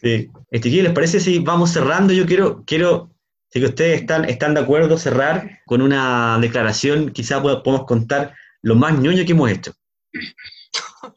[0.00, 0.30] Sí.
[0.50, 2.12] Este, ¿qué les parece si vamos cerrando?
[2.14, 3.10] Yo quiero, quiero,
[3.50, 8.34] si que ustedes están, están de acuerdo, cerrar con una declaración, quizá pod- podemos contar
[8.62, 9.72] lo más ñoño que hemos hecho.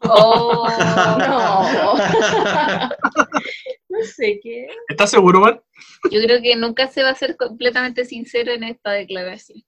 [0.01, 0.67] Oh,
[1.19, 1.63] No.
[3.89, 4.67] no sé qué.
[4.89, 5.63] ¿Estás seguro, Mar?
[6.11, 9.63] Yo creo que nunca se va a ser completamente sincero en esta declaración.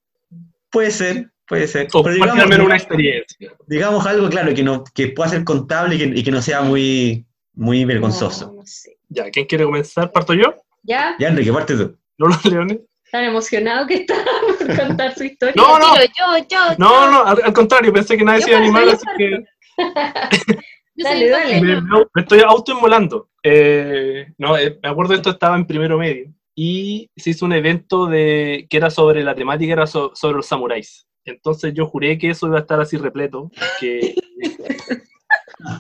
[0.70, 1.88] Puede ser, puede ser.
[1.94, 3.52] O Pero digamos, una experiencia.
[3.68, 6.62] digamos algo, claro, que, no, que pueda ser contable y que, y que no sea
[6.62, 8.48] muy, muy vergonzoso.
[8.48, 8.98] No, no sé.
[9.10, 10.12] Ya, ¿quién quiere comenzar?
[10.12, 10.56] ¿Parto yo?
[10.84, 11.16] ¿Ya?
[11.20, 11.98] Ya, Enrique, parte tú.
[12.18, 12.80] ¿Lolo Leones?
[13.12, 14.16] ¿Tan emocionado que está
[14.60, 15.56] por contar su historia?
[15.56, 15.96] No, no.
[15.98, 18.90] Yo, yo, No, no, al, al contrario, pensé que nadie Yo se iba a animar,
[18.90, 19.44] así que
[21.04, 21.62] Dale, dale.
[21.62, 23.30] me, me- me estoy autoinmolando.
[23.44, 28.06] Eh, no, eh, me acuerdo esto estaba en primero medio y se hizo un evento
[28.08, 31.06] de que era sobre la temática, era so- sobre los samuráis.
[31.26, 34.54] Entonces yo juré que eso iba a estar así repleto, que iba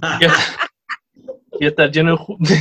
[0.01, 0.31] a estar,
[1.59, 2.55] iba a estar lleno de...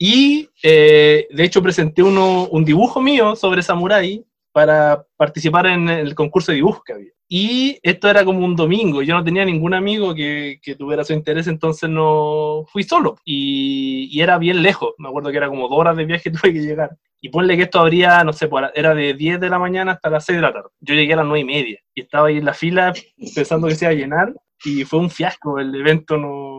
[0.00, 4.24] Y eh, de hecho presenté uno, un dibujo mío sobre samurái
[4.58, 7.12] para participar en el concurso de dibujo que había.
[7.28, 11.12] Y esto era como un domingo, yo no tenía ningún amigo que, que tuviera su
[11.12, 13.14] interés, entonces no fui solo.
[13.24, 16.52] Y, y era bien lejos, me acuerdo que era como dos horas de viaje tuve
[16.52, 16.90] que llegar.
[17.20, 20.24] Y ponle que esto habría, no sé, era de 10 de la mañana hasta las
[20.24, 20.70] 6 de la tarde.
[20.80, 22.92] Yo llegué a las 9 y media y estaba ahí en la fila
[23.36, 24.34] pensando que se iba a llenar
[24.64, 26.58] y fue un fiasco, el evento no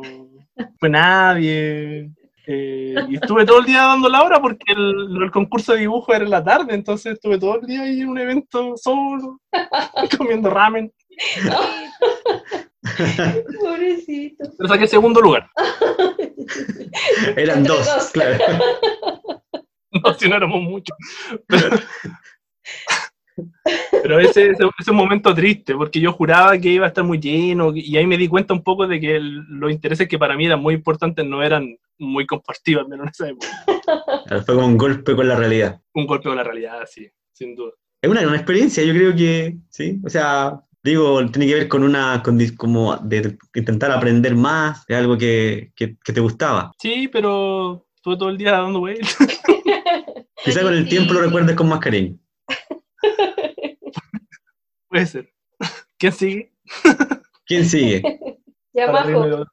[0.80, 2.12] fue nadie.
[2.52, 6.12] Eh, y estuve todo el día dando la hora porque el, el concurso de dibujo
[6.12, 9.40] era en la tarde, entonces estuve todo el día ahí en un evento solo,
[10.18, 10.92] comiendo ramen.
[13.62, 14.46] Pobrecito.
[14.58, 15.48] Pero saqué segundo lugar.
[17.38, 18.10] Eran dos, dos.
[18.14, 18.44] claro.
[19.92, 20.98] No, si no éramos muchos.
[21.46, 21.78] Pero,
[24.02, 27.72] pero ese, es un momento triste, porque yo juraba que iba a estar muy lleno,
[27.76, 30.46] y ahí me di cuenta un poco de que el- los intereses que para mí
[30.46, 33.48] eran muy importantes no eran muy compartidos, al menos en esa época.
[34.46, 35.82] Fue como un golpe con la realidad.
[35.94, 37.72] Un golpe con la realidad, sí, sin duda.
[38.02, 40.00] Es una gran experiencia, yo creo que, sí.
[40.06, 44.96] O sea, digo, tiene que ver con una, con como de intentar aprender más de
[44.96, 46.72] algo que, que- que te gustaba.
[46.80, 49.18] Sí, pero estuve todo el día dando vueltas.
[50.46, 52.16] Quizá con el tiempo lo recuerdes con más cariño.
[54.88, 55.34] Puede ser.
[55.98, 56.54] ¿Quién sigue?
[57.46, 58.02] ¿Quién sigue?
[58.72, 59.46] Ya abajo.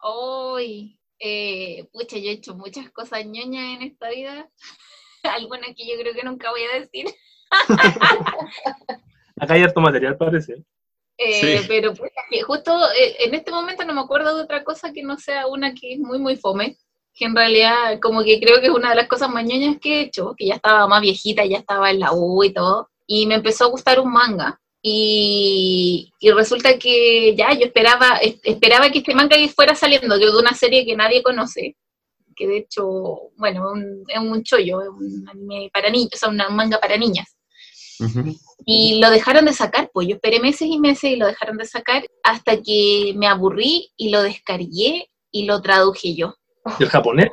[0.00, 4.50] Hoy, eh, pucha, yo he hecho muchas cosas ñoñas en esta vida.
[5.22, 7.06] Algunas que yo creo que nunca voy a decir.
[9.40, 10.64] Acá hay harto material, parece.
[11.16, 11.66] Eh, Sí.
[11.68, 15.04] Pero pucha, que justo eh, en este momento no me acuerdo de otra cosa que
[15.04, 16.76] no sea una que es muy, muy fome.
[17.14, 19.98] Que en realidad, como que creo que es una de las cosas más ñoñas que
[19.98, 22.88] he hecho, que ya estaba más viejita, ya estaba en la U y todo.
[23.06, 24.58] Y me empezó a gustar un manga.
[24.84, 30.26] Y, y resulta que ya yo esperaba, es- esperaba que este manga fuera saliendo que
[30.26, 31.76] de una serie que nadie conoce,
[32.34, 32.84] que de hecho,
[33.36, 36.96] bueno, un- es un chollo, es un anime para niños, o sea, un manga para
[36.96, 37.36] niñas.
[38.66, 41.66] Y lo dejaron de sacar, pues yo esperé meses y meses y lo dejaron de
[41.66, 46.34] sacar hasta que me aburrí y lo descargué y lo traduje yo.
[46.78, 47.30] ¿Y el japonés?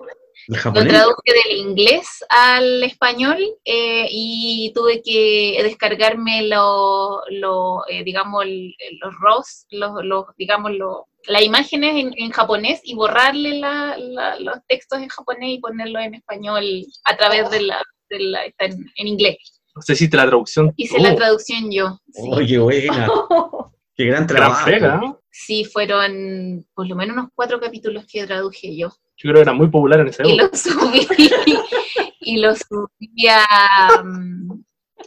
[0.48, 8.04] ¿El Lo traduje del inglés al español eh, y tuve que descargarme lo, lo, eh,
[8.04, 13.60] digamos, el- los RAWs, los, los, digamos, lo- las imágenes en, en japonés y borrarle
[13.60, 16.64] la- la- los textos en japonés y ponerlos en español
[17.04, 19.38] a través de la, de la está en, en inglés.
[19.76, 20.74] No sé si hiciste la traducción.
[20.78, 22.00] Hice la traducción yo.
[22.12, 22.22] sí.
[22.32, 23.08] Oye, qué buena.
[23.96, 25.06] Qué gran Gran trabajo.
[25.06, 25.22] ¿no?
[25.30, 28.90] Sí, fueron por lo menos unos cuatro capítulos que traduje yo.
[29.22, 30.50] Yo creo que era muy popular en esa Y época.
[30.52, 31.08] lo subí,
[32.22, 34.02] y lo subí a,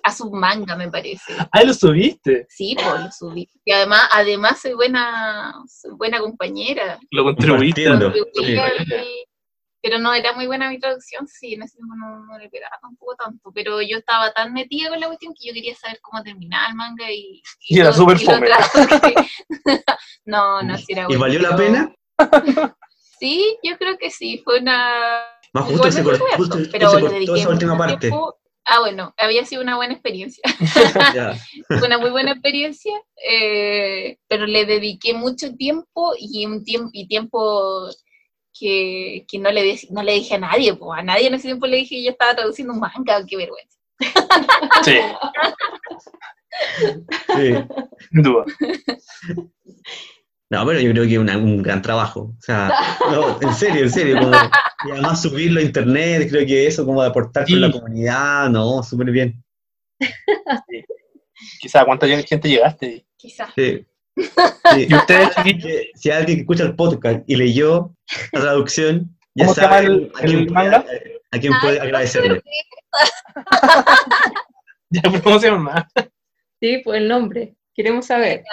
[0.03, 1.33] a Submanga, me parece.
[1.51, 2.47] Ah, lo subiste.
[2.51, 3.49] Sí, pues lo subí.
[3.65, 6.99] Y además, además soy buena, soy buena compañera.
[7.11, 7.87] Lo contribuiste.
[8.35, 8.57] Sí.
[9.85, 12.79] Pero no era muy buena mi traducción, sí, en ese tiempo no, no le pegaba
[12.81, 13.51] tampoco tanto.
[13.53, 16.75] Pero yo estaba tan metida con la cuestión que yo quería saber cómo terminaba el
[16.77, 17.43] manga y.
[17.69, 18.49] Y era súper y fome.
[20.27, 21.95] no, no, sí era ¿Y bueno, valió la pero- pena?
[23.23, 25.23] Sí, yo creo que sí, fue una...
[25.53, 27.79] Más justo se, un cor- esfuerzo, justo- justo pero se le cortó dediqué esa última
[27.79, 27.97] parte.
[28.09, 28.37] tiempo.
[28.65, 30.43] Ah, bueno, había sido una buena experiencia,
[31.69, 32.93] fue una muy buena experiencia,
[33.29, 37.89] eh, pero le dediqué mucho tiempo y un tiempo y tiempo
[38.59, 41.67] que, que no, le di- no le dije a nadie, a nadie en ese tiempo
[41.69, 43.79] le dije que yo estaba traduciendo un manga, qué vergüenza.
[44.85, 44.97] Sí,
[47.37, 47.55] Sí.
[48.11, 48.45] sin duda.
[50.53, 52.35] No, pero yo creo que es un gran trabajo.
[52.39, 52.71] O sea,
[53.11, 54.19] no, en serio, en serio.
[54.21, 54.33] Como,
[54.87, 57.53] y además subirlo a internet, creo que eso, como de aportar Sí.
[57.55, 59.43] con la comunidad, no, súper bien.
[61.61, 63.07] Quizá cuánta gente llegaste.
[63.17, 63.51] Quizás.
[63.57, 63.87] Sí.
[64.75, 64.87] Sí.
[64.91, 65.31] ¿Y ustedes,
[65.95, 67.95] si alguien que escucha el podcast y leyó
[68.33, 70.77] la traducción, ya ¿Cómo se llama sabe el- a quién el puede-
[71.31, 72.43] a quién puede Ay, agradecerle.
[74.91, 75.85] Ya promoción más.
[76.61, 77.55] Sí, pues el nombre.
[77.75, 78.45] Queremos saber.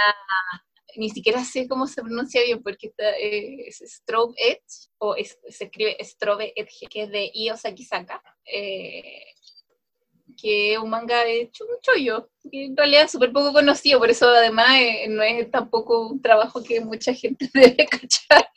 [1.00, 5.40] Ni siquiera sé cómo se pronuncia bien porque está, eh, es Strobe Edge, o es-
[5.48, 9.24] se escribe Strobe Edge, que es de Io Sakisaka, eh,
[10.42, 14.10] que es un manga hecho un chollo, que en realidad es súper poco conocido, por
[14.10, 18.50] eso además eh, no es tampoco un trabajo que mucha gente debe cachar.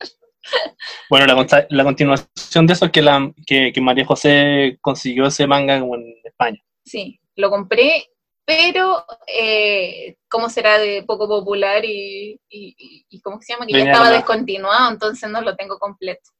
[1.09, 5.47] Bueno, la, la continuación de eso es que, la, que, que María José consiguió ese
[5.47, 6.61] manga en España.
[6.85, 8.07] Sí, lo compré,
[8.45, 13.67] pero eh, ¿cómo será de poco popular y, y, y- y cómo se llama?
[13.67, 16.31] Que ya estaba la- descontinuado, entonces no lo tengo completo.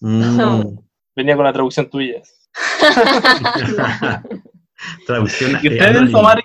[0.00, 0.62] Mm.
[1.16, 2.22] Venía con la traducción tuya.
[5.06, 6.14] Traducción ¿Y ustedes.
[6.14, 6.42] Omar?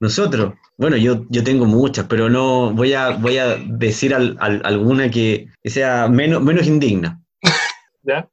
[0.00, 4.60] Nosotros, bueno, yo, yo tengo muchas, pero no voy a, voy a decir al- al-
[4.64, 7.22] alguna que, que sea menos, menos indigna.
[8.02, 8.28] ¿Ya?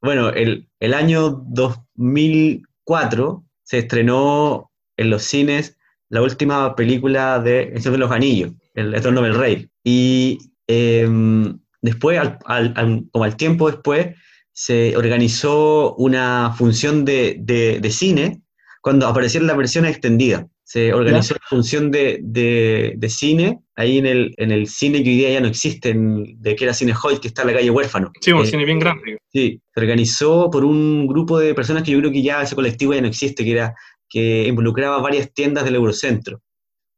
[0.00, 5.76] Bueno, el, el año 2004 se estrenó en los cines
[6.10, 9.68] la última película de El Señor de los Anillos, El Retorno del Rey.
[9.82, 14.08] Y em, después, al- al- como al tiempo después,
[14.52, 18.40] se organizó una función de, de- de cine
[18.80, 20.46] cuando apareció la versión extendida.
[20.62, 25.10] Se organizó la función de, de- de cine ahí en el, en el cine que
[25.10, 27.54] hoy día ya no existe, en- de que era Cine Hoyt, que está en la
[27.54, 28.10] calle Huérfano.
[28.20, 29.18] Sí, un Eh, cine bien grande.
[29.32, 32.94] Sí, se organizó por un grupo de personas que yo creo que ya ese colectivo
[32.94, 33.74] ya no existe, que era
[34.08, 36.40] que involucraba varias tiendas del Eurocentro.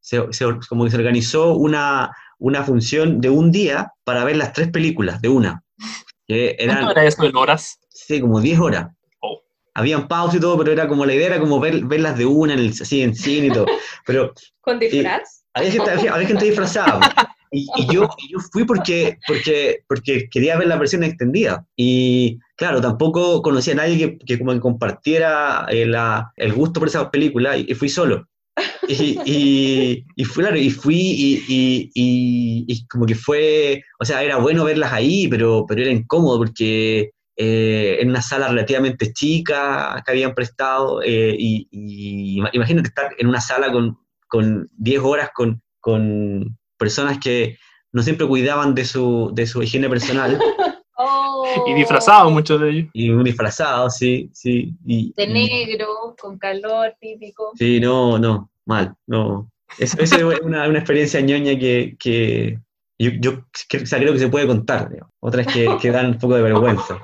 [0.00, 4.52] Se, se- como que se organizó una, una función de un día para ver las
[4.52, 5.62] tres películas de una.
[6.26, 7.78] Que eran, ¿Cuánto era eso en horas?
[7.88, 8.88] sí, como 10 horas.
[9.20, 9.40] Oh.
[9.74, 12.54] Habían pausas y todo, pero era como la idea era como ver, verlas de una,
[12.54, 13.66] en el, así en cine y todo.
[14.07, 15.44] Pero ¿Con disfraz?
[15.54, 17.00] había gente, había, había gente disfrazada.
[17.57, 21.66] Y, yo, yo fui porque, porque, porque quería ver la versión extendida.
[21.76, 26.80] Y claro, tampoco conocía a nadie que, que como que compartiera eh, la- el gusto
[26.80, 28.26] por esa película y, fui solo.
[28.88, 30.70] Y, y, y fui, claro, y
[32.68, 37.11] y, como que fue, o sea, era bueno verlas ahí, pero, pero era incómodo porque
[37.36, 43.11] eh, en una sala relativamente chica que habían prestado, eh, y, y ima- imagínate estar
[43.18, 43.98] en una sala con,
[44.28, 45.30] con 10 horas
[45.80, 47.59] con personas que
[47.93, 50.39] no siempre cuidaban de su, de su higiene personal,
[50.99, 52.89] Oh, Y disfrazados muchos de ellos.
[52.95, 54.72] y un disfrazado, sí, sí.
[54.87, 57.53] Y, De y- negro, con calor típico.
[57.55, 59.51] Sí, no, no, mal, no.
[59.79, 62.59] Eso, eso es una, una experiencia ñoña que, que
[62.99, 64.89] yo, yo o sea, creo que se puede contar.
[64.89, 65.12] digamos.
[65.20, 66.99] Otras que, que dan un poco de vergüenza.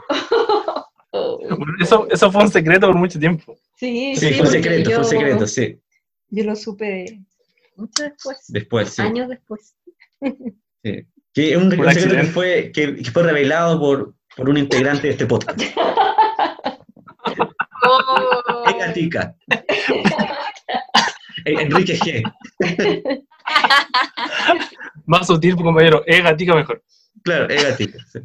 [1.80, 3.56] Eso, eso fue un secreto por mucho tiempo.
[3.76, 5.78] Sí, Sí, sí, fue un secreto, fue un secreto, sí.
[6.30, 7.20] Yo lo supe
[7.76, 9.02] mucho después, Después, sí.
[9.02, 9.74] años después.
[10.20, 11.06] sí.
[11.34, 15.06] Que es un, un secreto que fue, que, que fue revelado por, por un integrante
[15.06, 15.60] de este podcast.
[17.84, 18.64] Oh,
[18.94, 19.34] Tica.
[21.44, 22.22] Eh, Enrique G.
[25.06, 26.04] Más sutil, compañero.
[26.06, 26.82] Es gatica mejor.
[27.24, 27.98] Claro, Ega Tica.
[28.12, 28.20] sí.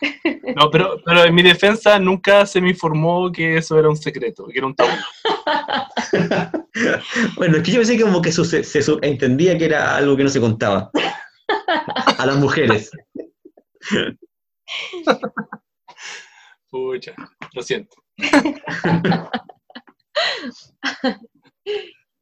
[0.56, 4.46] No, pero, pero en mi defensa nunca se me informó que eso era un secreto,
[4.46, 4.90] que era un tabú.
[7.36, 10.16] Bueno, es que yo pensé que como que su- se, se entendía que era algo
[10.16, 10.90] que no se contaba
[12.18, 12.90] a las mujeres.
[16.70, 17.12] Pucha,
[17.52, 17.96] lo siento.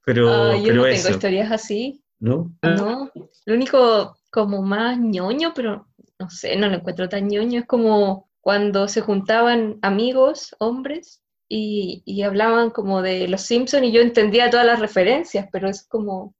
[0.04, 2.50] Pero, Ah, yo pero no tengo historias así, ¿no?
[2.62, 3.10] ¿no?
[3.44, 5.86] Lo único como más ñoño, pero
[6.18, 12.02] no sé, no lo encuentro tan ñoño, es como cuando se juntaban amigos, hombres, y,
[12.04, 16.34] y hablaban como de los Simpsons y yo entendía todas las referencias, pero es como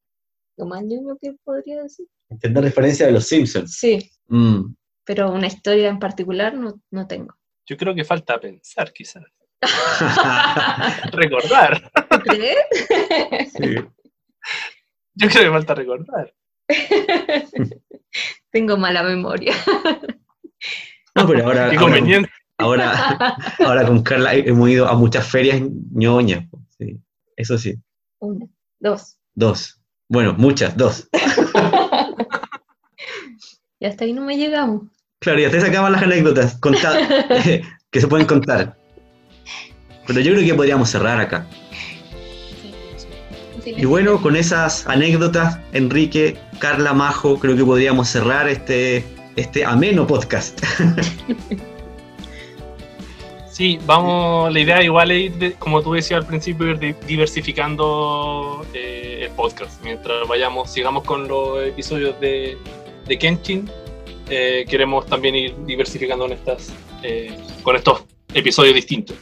[0.57, 2.07] lo más ñoño que podría decir.
[2.29, 3.75] Entender referencia de los Simpsons.
[3.77, 4.75] Sí, Mm.
[5.05, 7.35] pero una historia en particular no, no tengo.
[7.67, 9.25] Yo creo que falta pensar, quizás.
[11.13, 11.91] Recordar.
[12.11, 12.57] ¿Tú crees?
[13.57, 13.75] Sí.
[15.15, 16.35] Yo creo que falta recordar.
[18.51, 19.55] Tengo mala memoria.
[21.15, 22.31] No, pero ahora, Qué ahora, conveniente.
[22.59, 26.45] ahora, ahora con Carla hemos ido a muchas ferias ñoñas.
[26.79, 27.01] Sí.
[27.37, 27.75] Eso sí.
[28.21, 28.47] Una,
[28.79, 29.17] dos.
[29.35, 29.81] Dos.
[30.09, 31.09] Bueno, muchas, dos.
[33.81, 34.83] Y hasta ahí no me llegamos.
[35.21, 36.59] Claro, ya te sacaban las anécdotas
[37.91, 38.77] que se pueden contar.
[40.07, 41.47] Pero yo creo que podríamos cerrar acá.
[43.63, 43.75] sí.
[43.77, 49.05] Y bueno, con esas anécdotas, Enrique, Carla, Majo, creo que podríamos cerrar este,
[49.37, 50.61] este ameno podcast.
[53.51, 59.23] Sí, vamos, la idea igual es como tú decías al principio, ir di- diversificando eh,
[59.25, 59.83] el podcast.
[59.83, 62.57] Mientras vayamos, sigamos con los episodios de,
[63.09, 63.69] de Kenshin,
[64.31, 69.17] eh, queremos también ir diversificando en estas, eh, con estos episodios distintos.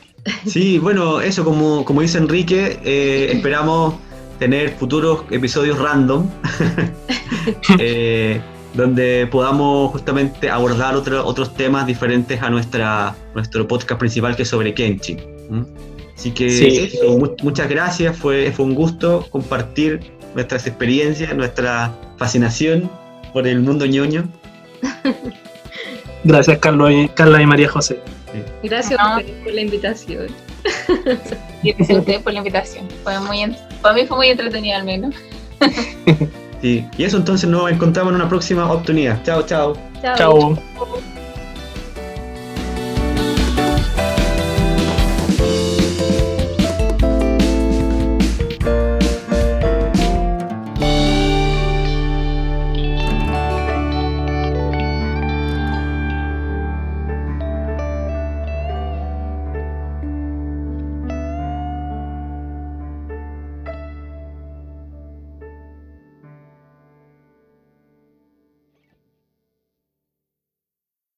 [0.46, 2.78] Sí, bueno, eso como, como dice Enrique,
[3.32, 3.94] esperamos
[4.38, 6.28] tener futuros episodios random
[7.78, 8.40] eh,
[8.74, 14.48] donde podamos justamente abordar otro- otros temas diferentes a nuestra, nuestro podcast principal que es
[14.48, 15.18] sobre Kenshin.
[15.50, 15.64] ¿m?
[16.16, 16.90] Así que Sí.
[16.94, 20.00] eso, mu- muchas gracias, fue, fue un gusto compartir
[20.34, 22.90] nuestras experiencias, nuestra fascinación
[23.32, 24.24] por el mundo ñoño.
[26.24, 28.00] Gracias, Carlos y, Carla y María José.
[28.62, 29.22] Gracias No.
[29.44, 30.26] por, la invitación.
[31.62, 32.86] Y gracias a ustedes por la invitación.
[33.04, 33.56] Fue muy,
[33.86, 35.14] para mí fue muy entretenido al menos.
[36.62, 36.86] Sí.
[36.96, 39.22] Y eso entonces nos encontramos en una próxima oportunidad.
[39.24, 39.76] Chao, chao.
[40.00, 40.16] Chao.
[40.16, 40.58] Chao.